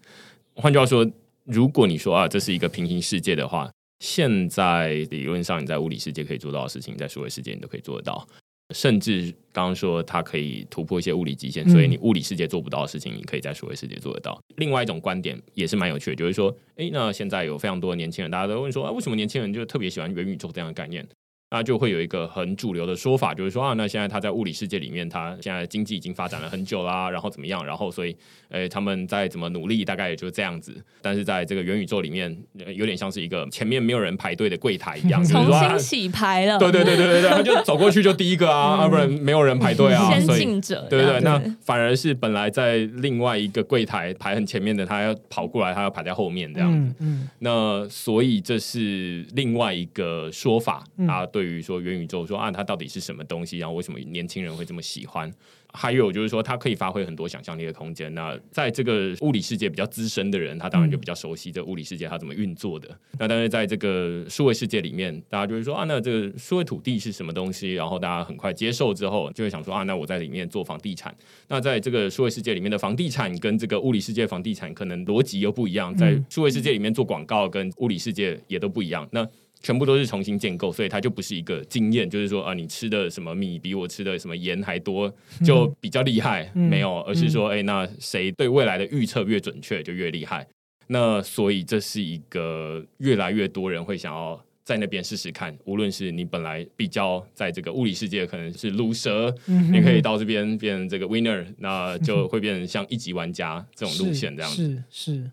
[0.54, 1.04] 换句话说，
[1.44, 3.68] 如果你说啊，这是一个平行世界的话。
[4.00, 8.26] 现在理论上，你在物理世界可以做到的事情，在数位世界你都可以做得到。
[8.72, 14.40] 甚至刚刚说它可以突破一些物理极限，所以你物理世界做不到的事情，你可以在数位世界做得到。
[14.56, 21.04] 另外一种观点也是蛮有趣的，就是说，哎，那现在有非常多的年轻人，大家都问说，啊，为什么年轻人就特别喜欢元宇宙这样的概念？
[21.50, 27.64] 那就会有一个很主流的说法，就是说啊，那现在他在物理世界里面，他现在经济已经发展了很久啦，然后怎么样？
[27.66, 28.16] 然后所以，
[28.50, 30.72] 诶，他们再怎么努力，大概也就这样子。
[31.02, 32.36] 但是在这个元宇宙里面，
[32.74, 36.58] 有点像是一个前面没有人排队的柜台一样， 重新洗牌了。
[36.58, 40.08] 对对对对对对，他就走过去就第一个啊，要不然没有人排队啊。
[40.10, 46.94] 先进者，对对对，那反而是本来在另外一个柜台排很前面的，他要跑过来，他要排在后面这样子。
[47.00, 52.26] 嗯，那所以这是另外一个说法啊，对于说元宇宙。
[52.26, 53.58] 说啊，它到底是什么东西？
[53.58, 55.32] 然后为什么年轻人会这么喜欢？
[55.72, 58.12] 还有就是说，它可以发挥很多想象力的空间。
[58.12, 62.88] 那在这个物理世界比较资深的人，他当然就比较熟悉这物理世界它怎么运作的。
[63.18, 67.74] 那但是在这个数位世界里面，大家就会说啊，那这个数位土地是什么东西？
[67.74, 71.14] 然后大家很快接受之后，就会想说啊，那我在里面做房地产。
[71.46, 75.94] 那在这个数位世界里面的房地产跟这个物理世界房地产可能逻辑又不一样。
[75.94, 79.08] 在数位世界里面做广告跟物理世界也都不一样。
[79.12, 79.24] 那
[79.60, 85.12] 全部都是重新建构，所以它就不是一个经验，就是说啊，你吃的什么米比我吃的什么盐还多，
[85.44, 90.46] 就比较厉害，没有，而是说，哎，那谁对未来的预测越准确，就越厉害。
[90.86, 105.30] 那所以这是一个越来越多人会想要在那边试试看，无论是你本来比较在这个物理世界可能是撸蛇，你可以到这边变成这个 winner，那就会变成像一级玩家这种路线这样子，是是。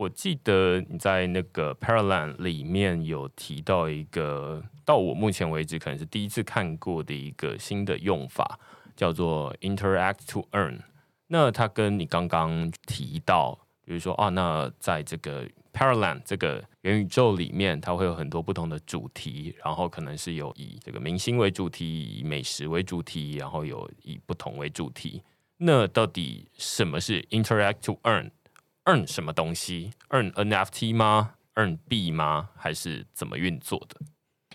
[0.00, 8.58] 我记得你在那个 Paraland 里面有提到一个，到我目前为止可能是第一次看过的一个新的用法，
[8.96, 10.78] 叫做 Interact to Earn。
[11.26, 25.22] 那它跟你刚刚提到，比如说啊，那在这个 Paraland 这个元宇宙里面，它会有很多不同的主题，然后可能是有以这个明星为主题，以美食为主题，然后有以不同为主题。
[25.58, 28.30] 那到底什么是 Interact to earn？
[28.84, 32.50] Earn 什么东西？Earn NFT 吗？Earn 币吗？
[32.56, 34.00] 还是怎么运作的？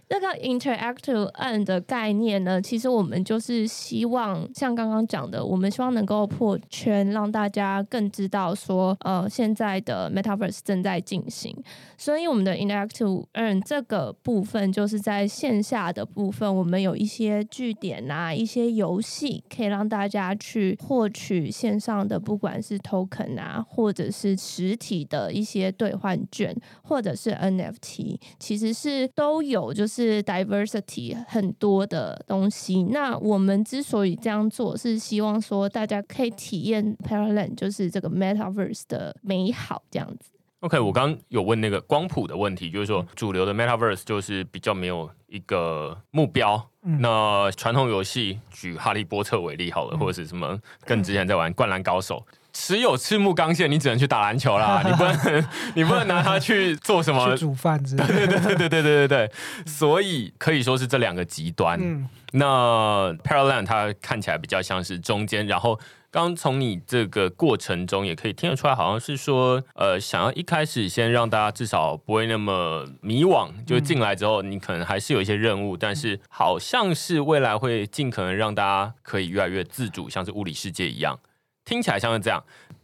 [0.07, 11.53] 这个 interactive earn 的概念呢，其实我们就是希望像刚刚讲的，我们希望能够破圈，让大家更知道说，呃，现在的 metaverse 正在进行。
[11.97, 29.94] 所以我们的 interactive earn 这个部分，就是在线下的部分，我们有一些据点啊，一些游戏可以让大家去获取线上的，不管是 token 啊，或者是实体的一些兑换券，或者是 NFT，其实是都有，就是。
[29.95, 32.83] 是 diversity 很多的东西。
[32.83, 40.31] 那我们之所以这样做，是希望说大家可以体验 Parallel，就是这个 Metaverse 的美好这样子。
[40.59, 46.69] OK，我刚刚有问那个光谱的问题，就是说主流的 Metaverse 就是比较没有一个目标。
[46.81, 52.23] 那传统游戏，举哈利波特为例好了，或者是什么更之前在玩灌篮高手。
[52.57, 58.07] 持有赤木刚宪，你只能去打篮球啦， 你不能，你不能拿它去做什么 煮饭之类。
[58.07, 59.31] 对对对对对对对对，
[59.65, 61.77] 所以可以说是这两个极端。
[61.81, 65.77] 嗯，那 Parallel 它看起来比较像是中间，然后
[66.09, 81.19] 刚从你这个过程中也可以听得出来，好像是说，呃，想要一开始先让大家至少不会那么迷惘，就进来之后，你可能还是有一些任务，但是好像是未来会尽可能让大家可以越来越自主，像是物理世界一样。
[81.65, 82.41] 听起来像是这样，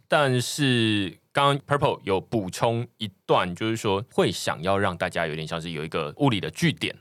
[0.08, 6.94] 但是刚刚 Purple 有补充一段，就是说会想要让大家有点像是有一个物理的据点，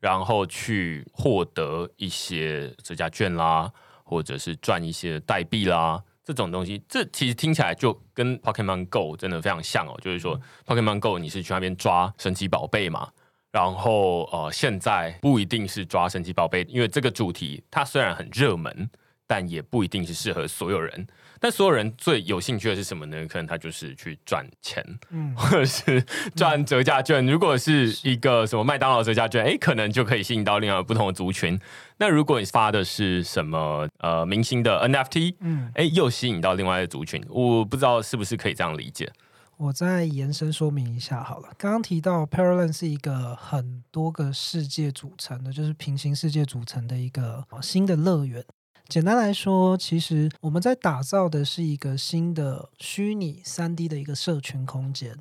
[0.00, 3.70] 然后去获得一些折价券啦，
[4.04, 6.82] 或者是赚一些代币啦这种东西。
[6.88, 13.10] 这其实听起来就跟 Pokemon Go 真的非常像哦，就是说 Pokemon Go 你是去那边抓神奇宝贝嘛，
[13.50, 18.88] 然后呃现在不一定是抓神奇宝贝，因为这个主题它虽然很热门，
[19.26, 21.06] 但也不一定是适合所有人。
[21.40, 23.26] 但所有人最有兴趣的是什么呢？
[23.26, 26.02] 可能他就是去赚钱，嗯，或者是
[26.34, 27.26] 赚折价券。
[27.26, 31.58] 如果是一个什么麦当劳折价券，哎，可能就可以吸引到另外不同的族群。
[31.98, 37.24] 那如果你发的是什么呃明星的 NFT，嗯，哎，又吸引到另外的族群。
[37.28, 39.12] 我不知道是不是可以这样理解。
[39.56, 41.48] 我再延伸说明一下好了。
[41.56, 48.44] 刚刚提到 Parallel 是一个很多个世界组成的，就是平行世界组成的一个新的乐园。
[48.86, 55.16] 简单来说，其实我们在打造的是一个新的虚拟三 D 的一个社群空间。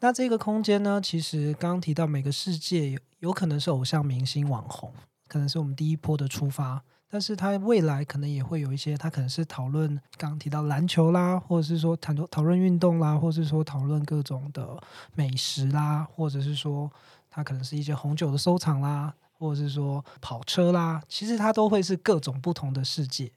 [0.00, 4.92] 那这个空间呢，其实刚刚提到每个世界有可能是偶像明星、网红，
[5.28, 6.82] 可能是我们第一波的出发。
[7.10, 9.88] 但是它未来可能也会有一些，它可能是讨论
[10.18, 14.76] 刚刚提到篮球啦，或者是说谈讨论运动啦，或者是说讨论各种的
[15.14, 16.90] 美食啦，或者是说
[17.30, 19.14] 它可能是一些红酒的收藏啦。
[19.38, 23.32] 或者是说跑车啦，其实它都会是各种不同的世界。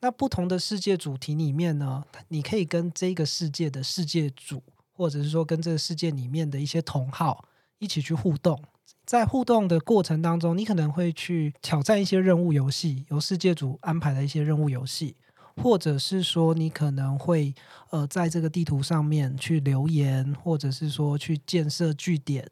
[0.00, 7.46] 那不同的世界主题里面呢，你可以跟这个世界的世界主，或者是说跟这个世界里面的一些同好
[7.78, 8.62] 一起去互动。
[9.04, 15.16] 在互动的过程当中，你可能会去挑战一些任务游戏，由世界主安排的一些任务游戏，
[15.56, 17.54] 或者是说你可能会
[17.90, 22.48] 呃在这个地图上面去留言，或者是说去建设据点。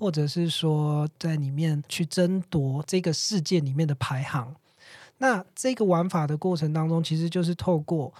[0.00, 4.56] 或者是说在里面去争夺这个世界里面的排行，
[5.18, 8.14] 那这个玩法的过程当中，其实就是透过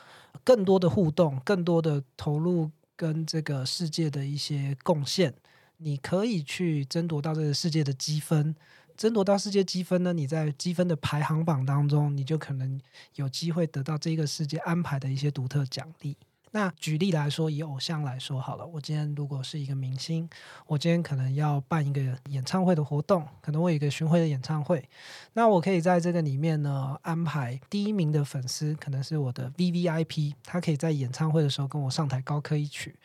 [0.44, 5.32] 更多的互动、更多的投入跟这个世界的一些贡献，
[5.78, 8.54] 你可以去争夺到这个世界的积分。
[8.94, 12.78] 争夺到世界积分呢，你在积分的排行榜当中，你就可能
[13.14, 16.14] 有机会得到这个世界安排的一些独特奖励。
[16.52, 20.28] 那举例来说，以偶像来说好了，我今天如果是一个明星，
[20.66, 24.88] 我今天可能要办一个演唱会的活动，可能我有一个巡回的演唱会，
[25.34, 32.96] 那我可以在这个里面呢安排第一名的粉丝，可能是我的 V V I P，他可以在演唱会的时候跟我上台高歌一曲。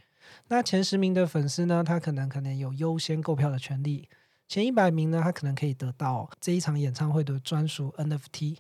[0.48, 4.10] 那前十名的粉丝呢，他可能可能有优先购票的权利，
[4.48, 8.58] 前一百名呢，他可能可以得到这一场演唱会的专属 N F T。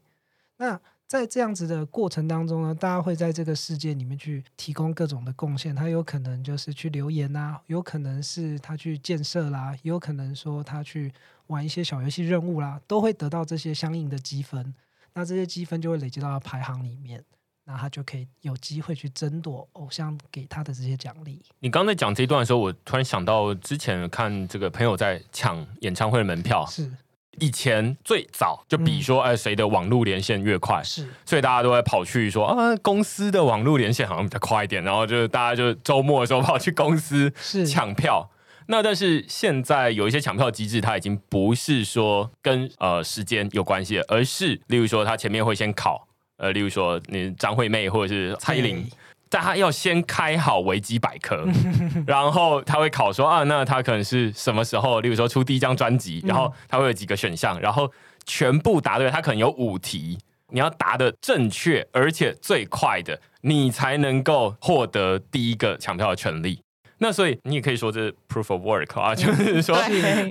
[0.58, 5.76] 那在这样子的过程当中呢，大家会在这个世界里面去提供各种的贡献。
[5.76, 11.14] 他有可能就是去留言呐，有可能是他去建设啦，也有可能说他去
[11.48, 14.74] 玩一些小游戏任务啦，都会得到这些相应的积分。
[15.14, 17.24] 那这些积分就会累积到排行里面，
[17.66, 21.42] 那他就可以有机会去争夺偶像给他的这些奖励。
[21.60, 26.92] 你刚才讲这一段的时候，我突然想到之前看这个朋友在抢演唱会的门票，是
[27.40, 31.08] 以前最早就比说，哎，谁的网络连线越快，是。
[31.26, 37.66] 所以大家都会跑去说啊，公司的网络连线好像比较快一点，然后就大家就周末的时候跑去公司是。
[37.66, 38.30] 抢票。
[38.68, 46.08] 那但是现在有一些抢票机制，它已经不是说跟呃时间有关系了，而是例如说它前面会先考，
[46.38, 48.90] 呃，例如说你张惠妹或者是蔡依林对，
[49.36, 51.46] 但他要先开好维基百科，
[52.08, 57.92] 然后他会考说啊，那他可能是什么时候，例如说出第一张专辑，然后他会有几个选项，然后
[58.26, 60.18] 全部答对，他可能有五题，
[60.52, 66.62] 你要答的正确，而且最快的，你才能够获得第一个抢票的权利。
[67.06, 69.78] 那所以你也可以说这是 proof of work 啊， 就是说，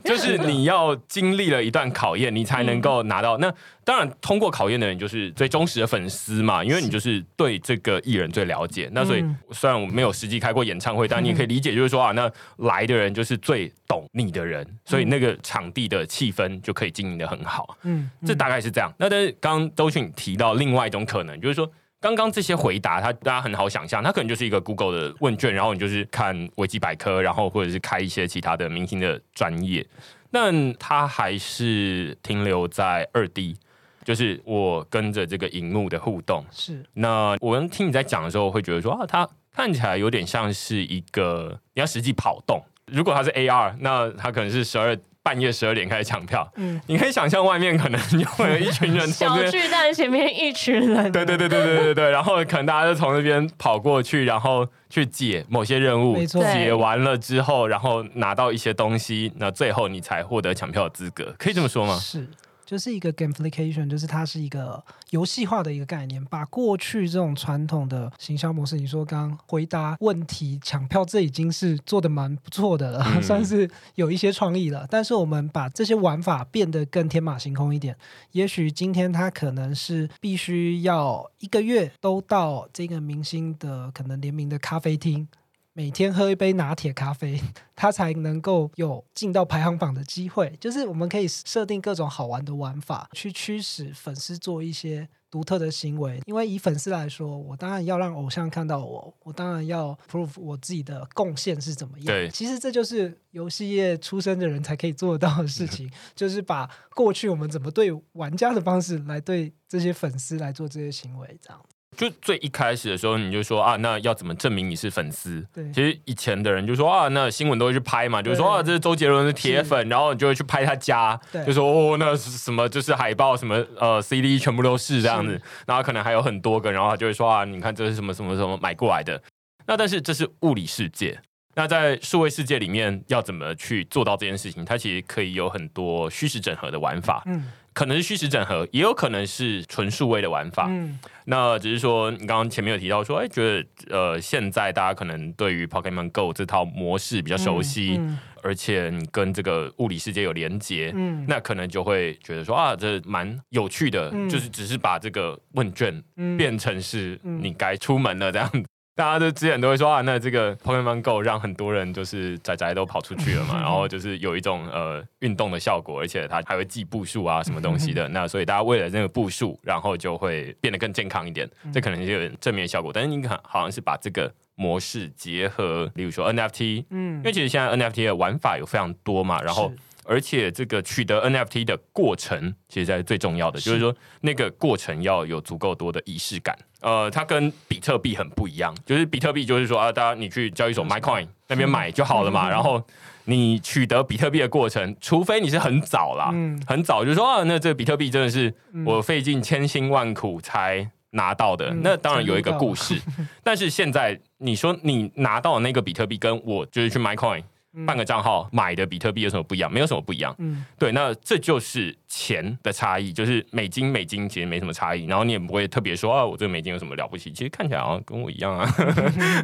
[0.05, 3.39] 就是你要经历了一段考验，你才能够拿到。
[3.39, 3.55] 那
[3.85, 8.91] 当然，通过考验的人就是最忠实的粉丝嘛，因为你就是对这个艺人最了解。
[8.91, 17.79] 那所以嗯虽然我没有实际开过演唱会，但你也可以理解，就是说啊，那来的人就是最懂你的人，所以那个场地的气氛就可以经营的很好。
[17.85, 18.93] 嗯，这大概是这样。
[18.99, 21.71] 那但是刚刚周迅提到另外一种可能，就是说。
[22.05, 29.87] 刚刚这些回答，它大家很好想象，它可能就是一个 Google 的问卷，然后你就是看维基百科，然后或者是开一些其他的明星的专业，
[30.31, 33.57] 但它还是停留在二 D，
[34.05, 36.45] 就是我跟着这个荧幕的互动。
[36.51, 42.63] 是那我们听你在讲的时候，会觉得说啊，它看起来有点像是一个你要实际跑动。
[42.93, 44.95] 如果它是 AR，那它可能是十二
[45.25, 46.81] 半夜十二点开始抢票，嗯。
[46.87, 49.51] 你可以想象外面可能就会有一群人从小。
[49.51, 56.43] 巨蛋前面一群人，对对对对对对对，然后可能大家就从那边跑过去，然后去解某些任务，没错。
[56.53, 61.99] 解完了之后，然后拿到一些东西，那最后你才获得抢票的资格，可以这么说吗？
[61.99, 62.29] 是，
[62.65, 74.87] 就是一个 gamification，就是它是一个游戏化的一个概念，把过去这种传统的行销模式，你说刚刚回答问题、抢票，这已经是做的蛮不错的了，嗯算是有一些创意了。
[74.91, 77.97] 但是我们把这些玩法变得更天马行空一点，
[78.33, 85.29] 也许今天它可能是必须要一个月都到这个明星的可能联名的咖啡厅。
[85.77, 87.41] 每天喝一杯拿铁咖啡，
[87.75, 90.57] 他才能够有进到排行榜的机会。
[90.61, 96.21] 就是我们可以设定各种好玩的玩法，去驱使粉丝做一些独特的行为。
[96.27, 102.07] 因为以粉丝来说，我当然要让偶像看到我，我当然要 prove 我自己的贡献是怎么样。
[102.07, 111.61] 对其实这就是游戏业出身的人才可以做得到的事情， 就是把过去我们怎么对玩家的方式来对这些粉丝来做这些行为，这样。
[111.97, 115.45] 就最一开始的时候，你就说啊，那要怎么证明你是粉丝？
[115.53, 115.71] 对。
[115.73, 125.33] 其实以前的人就说啊，那新闻都会去拍嘛，就是说啊，这是周杰伦的铁粉，然后你就会去拍他家，就说哦，那是什么就是海报什么呃 CD 全部都是这样子。
[125.33, 129.21] 是，然后可能还有很多个，然后他就会说啊，你看这是什么什么什么买过来的。
[129.67, 131.19] 那但是这是物理世界，
[131.55, 134.63] 那在数位世界里面要怎么去做到这件事情？
[134.65, 140.69] 它其实可以有很多虚实整合的玩法，嗯可能是虚实整合，也有可能是纯数位的玩法。
[140.71, 151.25] 嗯，那只是说，你刚刚前面有提到说，哎，觉得呃，现在大家可能对于 Pokemon Go 这套模式比较熟悉，嗯而且你跟这个物理世界有连接，嗯。
[151.27, 154.29] 那可能就会觉得说啊，这蛮有趣的，嗯。
[154.29, 156.37] 就是只是把这个问卷嗯。
[156.37, 157.43] 变成是嗯。
[157.43, 158.63] 你该出门了这样子。
[158.97, 168.09] 大家都之前都会说啊，那这个 Pokemon Go 让很多人就是宅宅都跑出去了嘛， 然后就是有一种呃运动的效果，而且它还会记步数啊什么东西的。
[168.11, 172.93] 那所以大家为了那个步数，然后就会变得更健康一点，这可能就有正面效果。
[172.93, 179.73] 但是你看，好像是把这个模式结合，例如说 NFT，嗯因为其实现在 NFT 的玩法有非常多嘛，然后
[180.05, 186.57] 而且这个取得 NFT 的过程，其实才是最重要的，是就是说那个过程要有足够多的仪式感。
[186.85, 192.83] 呃，它跟比特币很不一样，就是比特币就是说啊，大家你去交易所 MyCoin 那边买就好了嘛，然后
[193.25, 196.63] 你取得比特币的过程，除非你是很早啦，嗯。
[196.67, 198.85] 很早就说啊，那这个比特币真的是嗯。
[198.85, 203.01] 我费尽千辛万苦才拿到的，嗯那当然有一个故事。
[203.43, 207.45] 但是现在你说你拿到的那个比特币，跟我就是去 MyCoin 嗯
[207.87, 209.73] 办个账号买的比特币有什么不一样？
[209.73, 210.35] 没有什么不一样。
[210.39, 217.33] 嗯对，那这就是钱的差异，就是美金美金其实没什么差异，然后你也不会特别说啊，我这个美金有什么了不起？
[217.33, 218.69] 其实看起来好像跟我一样啊。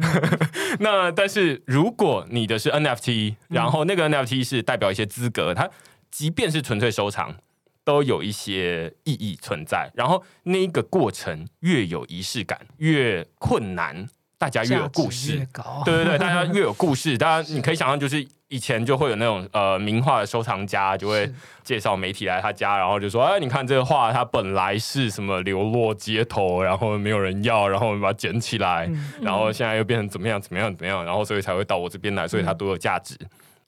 [0.79, 5.69] 那但是如果你的是 NFT，然后那个 NFT 是代表一些资格，它
[6.09, 7.35] 即便是纯粹收藏。
[7.83, 14.07] 都有一些意义存在，然后那一个过程越有仪式感，越困难，
[14.41, 21.31] 大家越有故事越，高，对对对， 大家越有故事，大家你可以想象，就是以前就会有那种呃名画的收藏家就会
[21.63, 33.15] 介绍媒体来他家，然后就说，哎，你看这个画，它本来是什么流落街头，然后没有人要，然后我们把它捡起来，嗯然后现在又变成怎么样怎么样怎么样，然后所以才会到我这边来，所以它多有价值。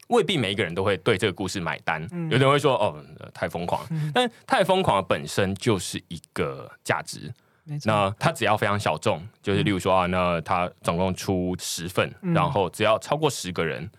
[0.07, 2.03] 未必每一个人都会对这个故事买单。
[2.11, 7.31] 嗯有的人会说哦，呃太疯狂，嗯但太疯狂本身就是一个价值。
[7.85, 13.89] 那它只要非常小众，就是例如说啊，那它总共出十份，嗯然后只要超过十个人，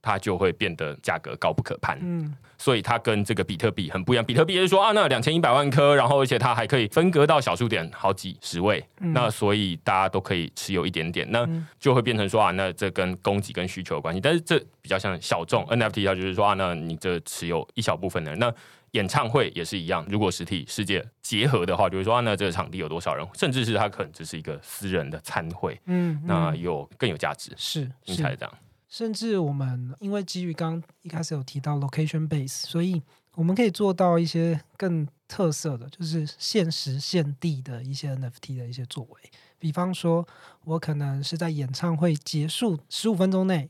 [0.00, 1.98] 它就会变得价格高不可攀。
[2.02, 4.24] 嗯所以它跟这个比特币很不一样。
[4.24, 14.20] 比特币就是说啊，那两千一百万颗，然后而且它还可以分割到小数点好几十位，嗯那所以大家都可以持有一点点，那嗯就会变成说啊，那这跟供给跟需求有关系。
[14.20, 18.52] 但是这比较像小众 NFT，它就是说啊，那你这持有一小部分的人，那
[18.92, 28.54] 演唱会也是一样，如果实体世界结合的话，就会说啊，那这个场地有多少人，甚至是它可能只是一个私人的参会，嗯，那嗯有更有价值，是应该是这样。
[28.88, 33.02] 甚至我们因为基于刚一开始有提到 location base，所以
[33.34, 39.30] 我们可以做到一些更特色的，就是限时限地的一些 NFT 的一些作为。
[39.58, 40.26] 比方说，
[40.64, 43.68] 我可能是在演唱会结束十五分钟内，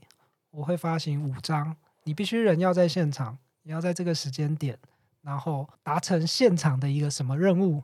[0.51, 4.79] 我会发行五张，你必须人要在现场，你要在这个时间点，
[5.29, 7.83] 然后达成现场的一个什么任务。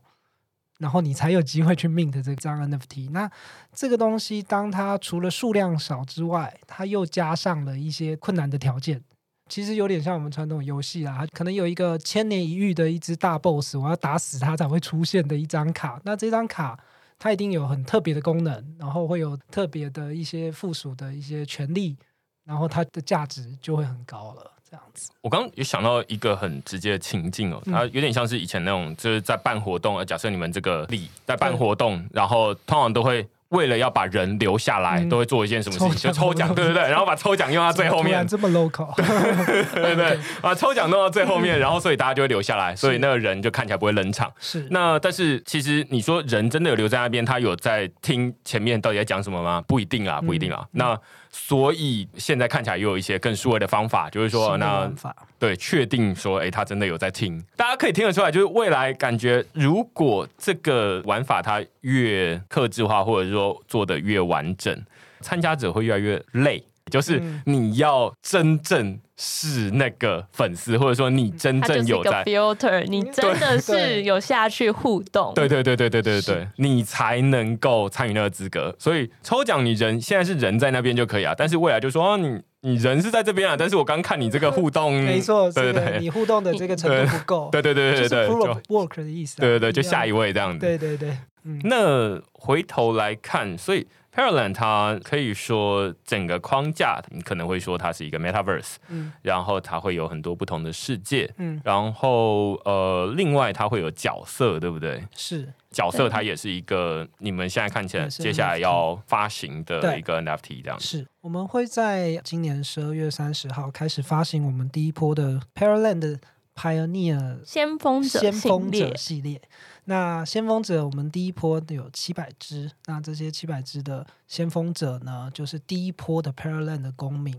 [0.80, 3.12] 然后你才有机会去 mint 这张 NFT。
[3.12, 3.32] 那
[3.72, 9.02] 这个东西，当它除了数量少之外，它又加上了一些困难的条件。
[9.48, 16.02] 其实有点像我们传统游戏啦，可能有一个千年一遇的一只大 BOSS，我要打死它才会出现的一张卡。
[16.04, 16.78] 那这张卡
[17.18, 21.96] 它一定有很特别的功能，然后会有特别的一些附属的一些权利，
[22.44, 24.52] 然后它的价值就会很高了。
[24.76, 27.74] 这样子，我刚刚有想到一个很直接的情境哦，嗯。
[27.74, 35.10] 它有点像是以前那种，就是在办活动，呃，假设你们这个里在办活动，然后通常都会为了要把人留下来，嗯。
[35.10, 39.64] 都会做一件什么事情，就抽奖，对不对，然后把抽奖用到最后面， 这么 local，对。
[39.82, 44.32] 对 对，把抽奖弄到最后面， 然后所以大家就会留下来，所以那个人就看起来不会冷场。
[44.40, 44.68] 是。
[44.72, 49.64] 那但是其实你说人真的有留在那边，他有在听前面到底在讲什么吗？
[49.68, 50.66] 不一定啊，不一定啊。
[50.72, 51.00] 那
[51.38, 64.82] 所以现在看起来又有一些更数位的方法，就是说那法，对，确定说，哎，他真的有在听，大家可以听得出来，就是未来感觉，如果这个玩法它越克制化，或者说做的越完整，
[65.20, 66.64] 参加者会越来越累。
[66.92, 67.42] 就是嗯。
[67.46, 75.34] 你要真正是那个粉丝，或者说你真正有在，filter，你真的是有下去互动。
[75.34, 78.76] 对对对对对对对，你才能够参与那个资格。
[78.78, 86.00] 所以抽奖你人现在是人在那边就可以啊，但是未来就说、啊、你你人是在这边啊，但是我刚看你这个互动，没错，对对对。
[86.00, 88.28] 你互动的这个程度不够，对对对对就是对
[88.68, 90.60] work 的意思啊，对对对，就下一位这样子。
[90.60, 99.12] 对对对，嗯，那回头来看，所以 Paraland 它可以说整个框架，你可能会说它是一个 Metaverse，嗯。
[99.22, 101.60] 然后它会有很多不同的世界，嗯。
[101.66, 105.04] 然后呃，另外它会有角色，对不对？
[105.16, 105.52] 是。
[105.70, 110.80] 角色它也是一个你们现在看起来接下来要发行的一个 NFT 这样。
[110.80, 110.86] 子。
[110.86, 116.18] 是，我们会在今年十二月三十号开始发行我们第一波的 Paraland 的
[116.56, 119.42] Pioneer 先锋者先系锋者列，系列。
[119.86, 127.36] 那先锋者，我们第一波有七百只，那这些七百只的先锋者呢，就是第一波的 Paraland 的公民。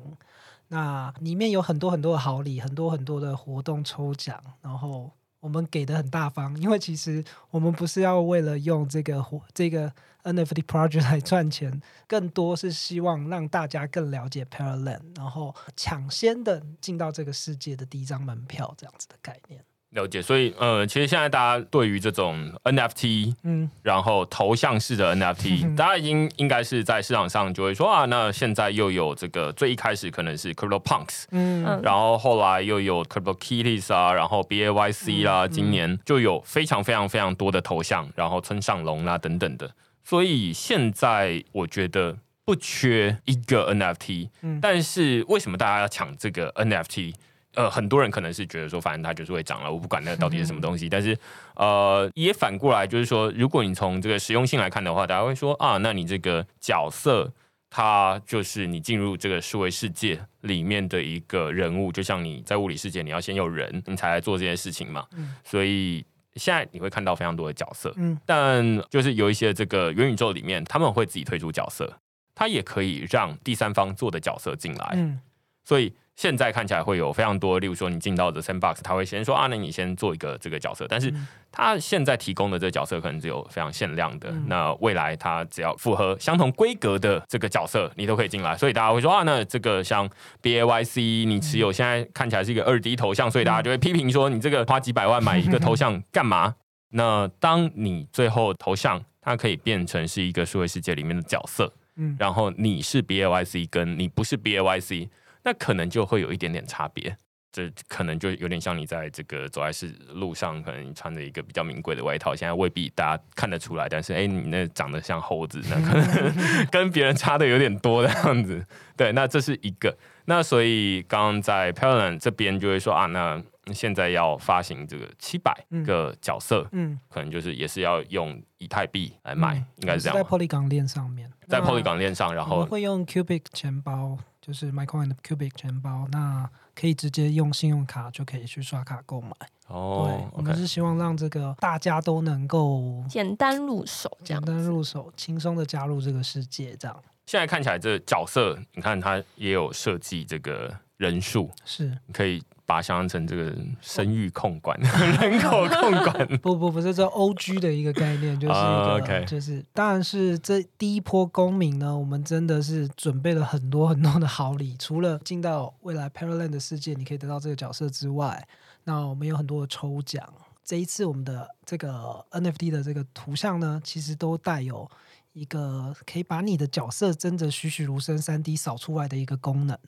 [0.68, 9.92] 那里面有很多很多的好礼，很多很多的活动抽奖，然后我们给的很大方，因为其实我们不是要为了用这个活这个
[10.24, 19.64] NFT project 来赚钱，更多是希望让大家更了解 Paraland，然后抢先的进到这个世界的第一张门票，这样子的概念。
[19.90, 31.64] 了解，所以呃，其实现在大家对于这种 NFT，嗯，然后头像式的 NFT，、嗯大家已经应该是在市场上就会说啊，那现在又有这个最一开始可能是 Crypto Punks，嗯。
[31.64, 39.70] 嗯然后后来又有 Crypto Kitties 啊，然后 BAYC 啦、嗯今年就有非常非常非常多的头像，然后村上龙啦等等的，
[40.04, 44.58] 所以现在我觉得不缺一个 NFT，、嗯。
[44.60, 47.14] 但是为什么大家要抢这个 NFT？
[47.56, 50.88] 呃，很多人可能是觉得说，反正它就是会涨了，我不管那个到底是什么东西。
[50.88, 51.18] 但是，
[51.56, 57.32] 呃，也反过来就是说，如果你从这个实用性来看的话，大家会说啊，那你这个角色，
[57.70, 65.06] 它就是你进入这个数位世界里面的一个人物，就像你在物理世界，你要先有人，你才来做这件事情嘛。
[65.16, 66.04] 嗯所以
[66.36, 71.90] 现在你会看到非常多的角色，嗯但就是有一些这个元宇宙里面，他们会自己推出角色，
[72.34, 74.92] 它也可以让第三方做的角色进来。
[74.96, 75.18] 嗯
[75.64, 81.26] 所以现在看起来会有非常多，例如说你进到的 Sandbox，他会先说啊，那你先做一个这个角色，但是嗯。
[81.52, 84.44] 他现在提供的这个角色可能只有非常限量的，嗯。
[84.46, 90.06] 那未来他只要符合相同规格的这个角色，你都可以进来，所以大家会说啊，那这个像
[90.42, 96.56] B A Y C，你持有现在看起来是一个二 D 头像，所以大家就会批评说你这个花几百万买一个头像干嘛？
[96.90, 102.14] 那当你最后头像它可以变成是一个数位世界里面的角色，嗯。
[102.18, 105.08] 然后你是 B A Y C，跟你不是 B A Y C，
[105.46, 107.16] 那可能就会有一点点差别。
[107.52, 113.88] 这可能就有点像你在这个走在是路上，可能穿着一个比较名贵的外套，现在未必大家看得出来。
[113.88, 116.34] 但是，哎，你那长得像猴子，那可能
[116.70, 118.62] 跟别人差的有点多这样子。
[118.94, 119.96] 对，那这是一个。
[120.26, 123.42] 那所以刚刚在 p a a l l n 这边就会说啊，那
[123.72, 125.54] 现在要发行这个七百
[125.86, 130.18] 个角色，嗯，可能就是也是要用以太币来卖，应该是这样。
[130.18, 139.32] 在 Polygon 链上面，在 Polygon 链上，然后会用 Cubic 钱包，就是 MyCoin 的 Cubic 钱包，那可以直接用信用卡就可以去刷卡购买。
[139.66, 146.96] 哦，对，我们是希望让这个大家都能够简单入手，简单入手，轻松的加入这个世界，这样。
[147.26, 156.26] 现在看起来，这角色你看，他也有设计这个人数，是可以把它想象成这个生育控管、 人口控管。
[156.42, 168.46] 不不不是这 O G 的一个概念，就是一个就是，当然是这第一波公民呢，我们真的是准备了很多很多的好礼，除了进到未来 Parallel 的世界，你可以得到这个角色之外，
[168.84, 170.28] 那我们有很多的抽奖。
[170.64, 174.90] 这一次我们的这个 NFT 的这个图像呢，其实都带有。
[175.32, 179.78] 一个可以把你的角色真的栩栩如生、三 D 扫出来的一个功能，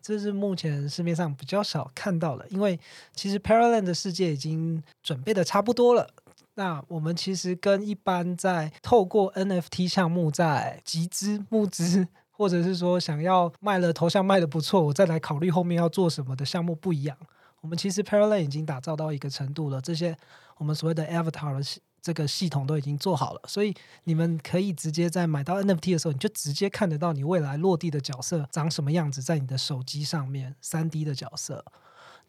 [0.00, 2.46] 这是目前市面上比较少看到的。
[2.48, 2.78] 因为
[3.14, 6.08] 其实 Paraland 的世界已经准备的差不多了。
[6.54, 17.16] 那我们其实跟一般在透过 NFT 项目在集资募资，或者是说想要卖了头像卖的不错，我再来考虑后面要做什么的项目不一样。
[17.60, 20.16] 我们其实 Paraland 已经打造到一个程度了，这些
[20.56, 21.80] 我们所谓的 Avatar 的。
[22.00, 23.74] 这个系统都已经做好了，所以
[24.04, 31.64] 你们可以直接在买到 NFT 的时候，你就直接看得到你未来落地的角色长什么样子，在你的手机上面，三 D 的角色。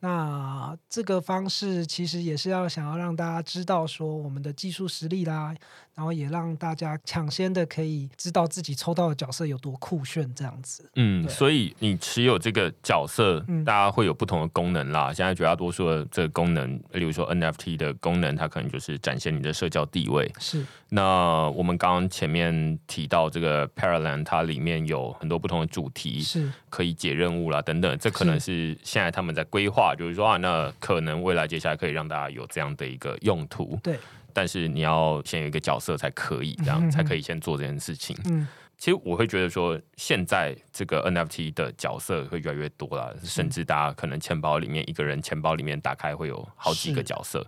[0.02, 5.54] 那这个方式其实也是要想要让大家知道说我们的技术实力啦，
[5.93, 10.89] 然后也让大家抢先的可以知道自己抽到的角色有多酷炫这样子。
[10.95, 15.12] 嗯，所以你持有这个角色，大家会有不同的功能啦。
[15.14, 20.32] 现在绝大多数的这个功能，例如说 NFT 的功能，它可能就是展现你的社交地位。
[20.39, 20.66] 是。
[20.91, 27.95] 那我们刚刚前面提到这个 Paraland，它里面有很多不同的主题，是可以解任务啦等等。
[28.00, 29.89] 这可能是现在他们在规划。
[29.96, 33.98] 就是说啊，那可能未来接下来可以让大家有这样的一个用途，对。
[34.32, 38.16] 但是你要先有一个角色才可以，这样才可以先做这件事情。
[38.26, 47.46] 嗯，其实我会觉得说，现在这个 NFT 的角色会越来越多了，甚至大家可能钱包里面一个人钱包里面打开会有好几个角色。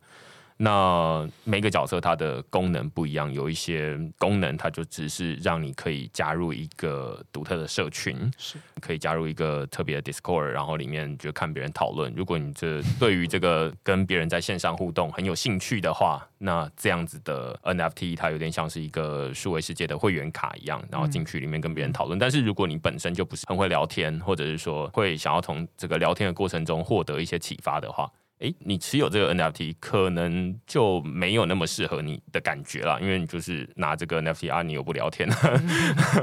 [0.63, 12.13] 那每个角色它的功能不一样，有一些功能它就只是让你可以加入一个独特的社群，是可以加入一个特别的 Discord，然后里面就看别人讨论。
[12.15, 22.19] 如果你这对于这个跟别人在线上互动很有兴趣的话，那这样子的 NFT 它有点像是一个数位世界的会员卡一样，然后进去里面跟别人讨论。
[22.19, 28.07] 但是如果你本身就不是很会聊天，或者是说会想要从这个聊天的过程中获得一些启发的话，
[28.41, 35.29] 哎，你持有这个 NFT 可能就没有那么适合你的感觉了，因为你就是拿这个 NFT 啊，你又不聊天。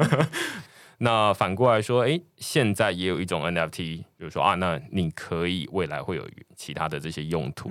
[0.99, 7.71] 那反过来说，哎，现在也有一种 NFT，比如说啊，那你可以未来会有其他的这些用途。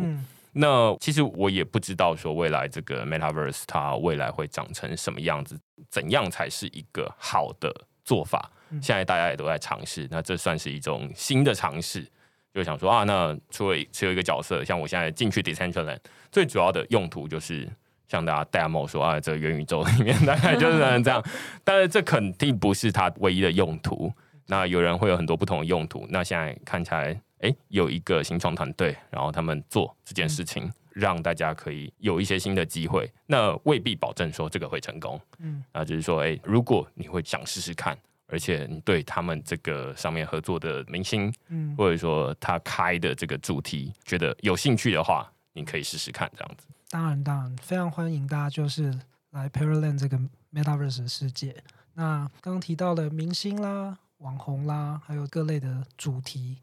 [0.54, 7.72] 那其实我也不知道说未来这个 Metaverse 它未来会长成什么样子，怎样才是一个好的
[8.06, 8.50] 做法？
[8.82, 12.10] 现在大家也都在尝试，那这算是一种新的尝试。
[12.58, 16.00] 就想说啊，那除了持有一个角色，像我现在进去 Decentraland，
[16.32, 17.70] 最主要的用途就是
[18.08, 21.24] 向大家 demo 说啊，这个元宇宙里面大概就是这样。
[21.64, 24.12] 但是这肯定不是它唯一的用途。
[24.48, 26.08] 那有人会有很多不同的用途。
[26.10, 33.08] 那现在看起来，哎，有一个新创团队，然后他们做这件事情，让大家可以有一些新的机会。
[33.28, 35.22] 那未必保证说这个会成功。
[35.38, 37.96] 嗯，啊，就是说，哎，如果你会想试试看。
[38.28, 46.68] 而且你对他们这个上面合作的明星，嗯，或者说他开的这个主题，觉得有兴趣的话，你可以试试看这样子。
[46.90, 48.94] 当然，当然，非常欢迎大家就是
[49.32, 50.20] 来 Paraland 这个
[50.54, 51.56] Metaverse 世界。
[51.94, 56.58] 那刚刚提到的明星啦、网红啦，还有各类的主题，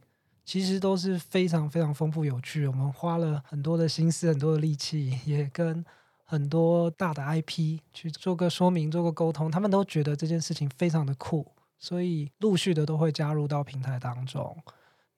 [0.44, 2.66] 其实都是非常非常丰富有趣。
[2.66, 5.84] 我们花了很多的心思、很多的力气，也跟。
[6.26, 11.46] 很多大的 IP 去做个说明、做个沟通，他们都觉得这件事情非常的酷，
[11.84, 14.56] 所以陆续的都会加入到平台当中。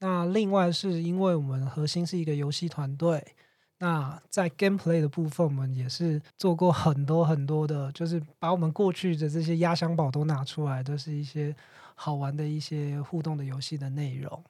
[0.01, 3.25] 那另外是因为我们核心是一个游戏团队，
[3.79, 11.55] 那在 Gameplay 的部分，我们也是做过很多很多的，就是把我们过去的这些压箱宝都拿出来，都是一些
[11.95, 14.43] 好玩的一些互动的游戏的内容。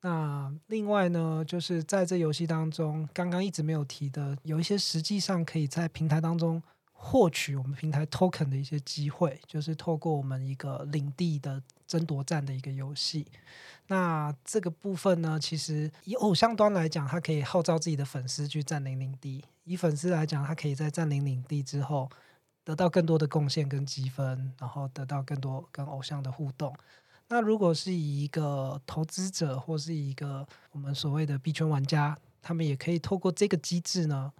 [0.00, 6.62] 那另外呢，就是在这游戏当中，刚刚一直没有提的，有一些实际上可以在平台当中
[7.02, 13.26] 获取我们平台 token 的一些机会，就是透过我们一个领地的争夺战的一个游戏。
[13.86, 22.08] 那这个部分呢，其实以偶像端来讲，它可以号召自己的粉丝去占领领地；以粉丝来讲，它可以在占领领地之后
[22.64, 26.76] 得到更多的贡献跟积分，然后得到更多跟偶像的互动。
[27.28, 34.30] 那如果是以一个投资者或是一个我们所谓的币圈玩家，他们也可以透过这个机制呢，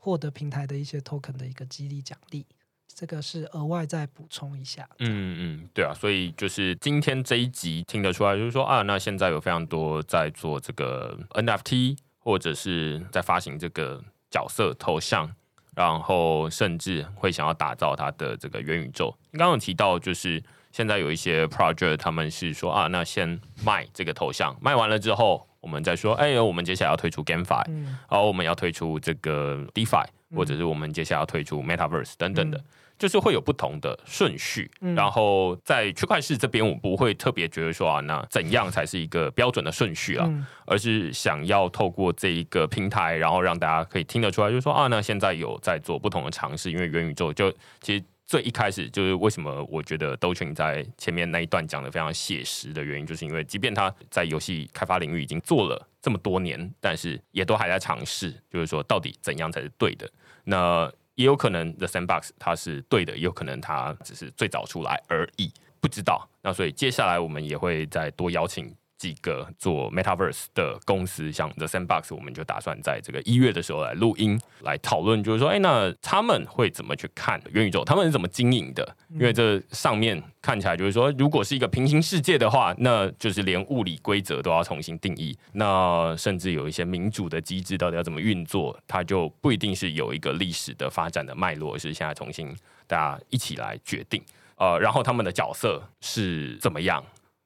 [0.00, 2.44] 获得平台的一些 token 的一个激励奖励。
[2.92, 4.86] 这个是额外再补充一下。
[4.98, 15.30] 嗯嗯，对啊，所以就是今天这一集听得出来，就是说啊，那现在有非常多在做这个 NFT，或者是在发行这个角色头像，
[15.74, 19.16] 然后甚至会想要打造它的这个元宇宙。
[19.30, 20.42] 你刚刚有提到，就是
[20.72, 27.64] 现在有一些 project，他们是说啊，那先卖这个头像，卖完了之后，我们再说，哎，我们接下来要推出 GameFi，
[28.08, 32.62] 然后我们要推出这个 DeFi，或者是我们接下来要推出 Metaverse 等等的。
[32.98, 40.30] 就是会有不同的顺序，然后在区块市这边，我不会特别觉得说啊，那怎样才是一个标准的顺序啊，
[40.66, 47.50] 而是想要透过这一个平台，然后让大家可以听得出来，就是说啊，那现在有在做不同的尝试，因为元宇宙就
[47.80, 60.08] 其实最一开始就是为什么我觉得兜群在前面那一段讲的非常写实的原因，就是因为即便他在游戏开发领域已经做了这么多年，但是也都还在尝试，就是说到底怎样才是对的。
[60.44, 66.30] 那也有可能 The Sandbox 它是对的，也有可能它只是最早出来而已，不知道。
[66.40, 68.72] 那所以接下来我们也会再多邀请。
[69.00, 77.82] 几个做 Metaverse 的公司，像 The Sandbox，我们就打算在这个一月的时候来录音，来讨论，就是说，哎，那他们会怎么去看元宇宙？
[77.82, 78.94] 他们是怎么经营的？
[79.14, 92.54] 因为这上面看起来就是说，如果是一个平行世界的话，那就是连物理规则都要重新定义，那甚至有一些民主的机制到底要怎么运作，它就不一定是有一个历史的发展的脉络，是现在重新
[92.86, 94.22] 大家一起来决定。
[94.56, 97.02] 呃，然后他们的角色是怎么样？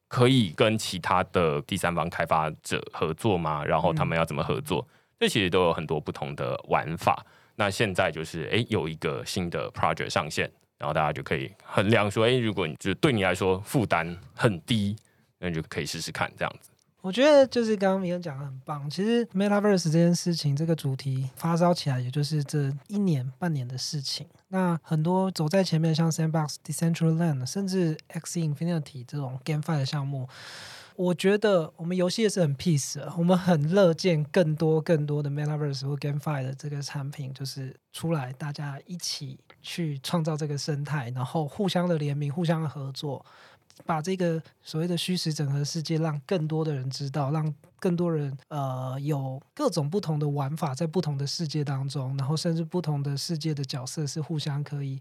[0.09, 3.64] 可以跟其他的第三方开发者合作吗？
[3.64, 4.86] 然后他们要怎么合作？
[5.18, 7.24] 这其实都有很多不同的玩法。
[7.57, 14.96] 那现在就是哎，有一个新的 project 上线，然后大家就可以衡量说，哎，如果你就对你来说负担很低，
[15.38, 16.70] 那你就可以试试看这样子。
[17.00, 18.88] 我觉得就是刚刚明恩讲的很棒。
[18.88, 24.26] 其实 Metaverse 这件事情，这个主题发烧起来，也就是这一年半年的事情。
[24.55, 30.28] 那很多走在前面，像 Sandbox、Decentraland，甚至 X Infinity 这种 GameFi 的项目，
[30.94, 43.26] 我觉得我们游戏也是很 peace，我们很乐见更多更多的 Metaverse 或 GameFi 的这个产品，就是出来，大家一起去创造这个生态，然后互相的联名、互相的合作。
[43.85, 54.99] 把这个所谓的虚实整合世界，让更多的人知道，让更多人呃有各种不同的玩法，在不同的世界当中，然后甚至不同的世界的角色是互相可以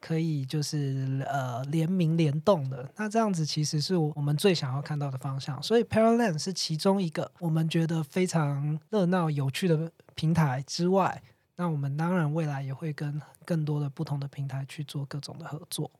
[0.00, 2.86] 可以就是呃联名联动的。
[2.96, 5.62] 那这样子其实是我们最想要看到的方向。
[5.62, 11.22] 所以 Parallel 是其中一个我们觉得非常热闹有趣的平台之外，
[11.56, 15.90] 那我们当然未来也会跟更多的不同的平台去做各种的合作。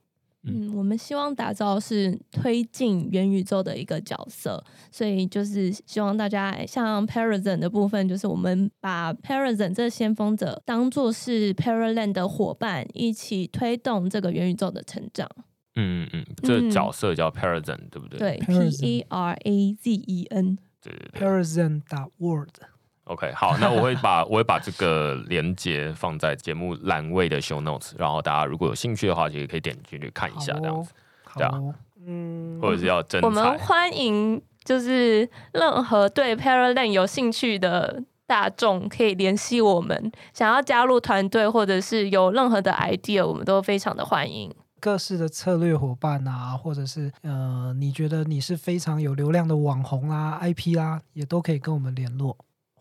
[0.47, 9.67] 嗯，我们希望打造是推进元宇宙的一个角色，所以就是希望大家像 p a r a z o n 的部分，就是我们把 p a r a z o
[9.67, 15.29] n 这先锋者当做是 Paraland 的伙伴，一起推动这个元宇宙的成长。
[15.75, 18.19] 嗯嗯，这角色叫 p a r a z o n 对不对？
[18.19, 20.57] 对，P E R A Z E N。
[20.81, 22.49] 对对对 p a r a z o n 打 Word。
[23.07, 30.91] OK，好，那我会把 我会把这个连接放在节目栏位的 Show Notes，然后大家如果有兴趣的话，其实可以点进去看一下，这样子，
[31.37, 31.61] 对啊，
[32.05, 44.53] 嗯，或者是要真我们欢迎就是任何对 Paraland 有兴趣的大众可以联系我们，想要加入团队或者是有任何的 idea，我们都非常的欢迎。
[44.81, 52.37] 各式的策略伙伴啊，或者是呃，你觉得你是非常有流量的网红啦、IP 啦，也都可以跟我们联络。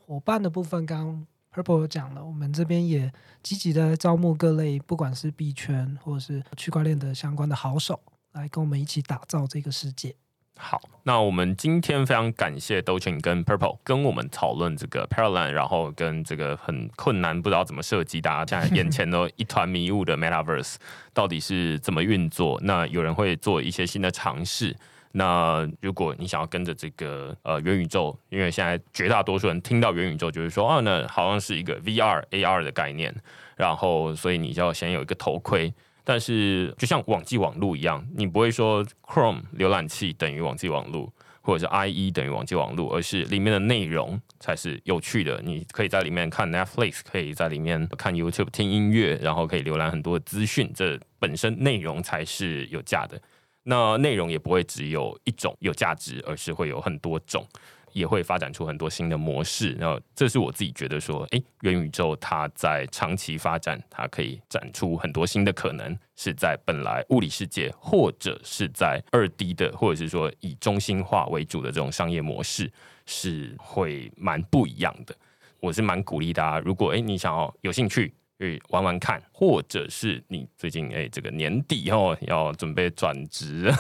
[0.08, 8.00] 伙伴的部分，刚 Purple 有讲了，我们这边也积极的招募各类，不管是币圈或者是区块链的相关的好手，
[8.34, 10.16] 来跟我们一起打造这个世界。
[10.58, 20.76] 好，那我们今天非常感谢 d o c h i n 跟 Purple 跟我们讨论这个 Parallel，然后跟这个很困难不知道怎么设计，大家现在眼前都一团迷雾的 Metaverse
[21.14, 22.60] 到底是怎么运作？
[22.64, 24.78] 那有人会做一些新的尝试。
[25.18, 33.16] 那如果你想要跟着这个呃元宇宙，因为现在绝大多数人听到元宇宙就是说，哦，那好像是一个 VR AR 的概念，
[33.56, 35.74] 然后所以你就要先有一个头盔。
[36.04, 41.10] 但是就像网际网路一样，你不会说 Chrome 浏览器等于网际网路，
[41.40, 45.42] 或者是 IE 等于网际网路，而是里面的内容才是有趣的。
[45.42, 53.18] 你可以在里面看 Netflix，可以在里面看 YouTube 听音乐，然后可以浏览很多资讯，这本身内容才是有价的。
[53.66, 57.46] 那内容也不会只有一种有价值，而是会有很多种。
[57.92, 72.70] 也会发展出很多新的模式，然后这是我自己觉得说，哎，元宇宙它在长期发展，它可以展出很多新的可能，是在本来物理世界或者是在二 D 的，或者是说以中心化为主的这种商业模式，
[73.06, 75.16] 是会蛮不一样的。
[75.62, 78.14] 我是蛮鼓励大家，如果哎你想要有兴趣。
[78.38, 83.72] 去玩玩看，或者是你最近哎，这个年底哦要准备转职，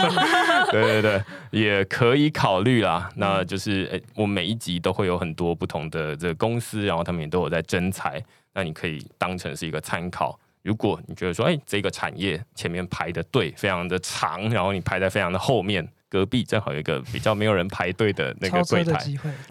[0.72, 3.08] 对对对，也可以考虑啦。
[3.16, 8.22] 那就是哎，我每一集都会有很多不同的这个公司，然后他们也都有在征才，
[8.52, 10.38] 那你可以当成是一个参考。
[10.62, 15.88] 如果你觉得说哎，这个产业前面排的队非常的长，然后你排在非常的后面。
[16.08, 18.98] 隔壁正好有一个比较没有人排队的那个柜台，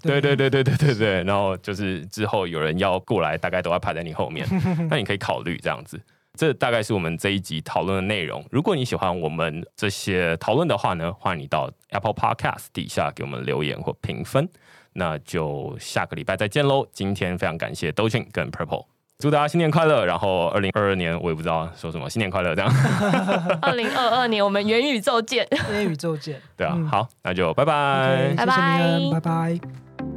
[0.01, 1.23] 对对对对对对对。
[1.23, 4.47] 然后就是之后有人要过来，大概都要排在你后面，
[4.89, 5.99] 那你可以考虑这样子。
[6.35, 8.43] 这大概是我们这一集讨论的内容。
[8.49, 14.49] 如果你喜欢我们这些讨论的话呢，欢迎你到 Apple Podcast 底下给我们留言或评分。
[14.93, 16.87] 那就下个礼拜再见喽。
[16.91, 18.92] 今天非常感谢 Doing 跟 Purple。
[19.19, 20.05] 祝大家新年快乐！
[20.05, 22.69] 然后二零二二年我也不知道说什么，新年快乐这样。
[23.61, 26.41] 二零二二年我们元宇宙见， 元宇宙见。
[26.57, 30.12] 对啊，好，那就拜拜，拜拜，拜拜。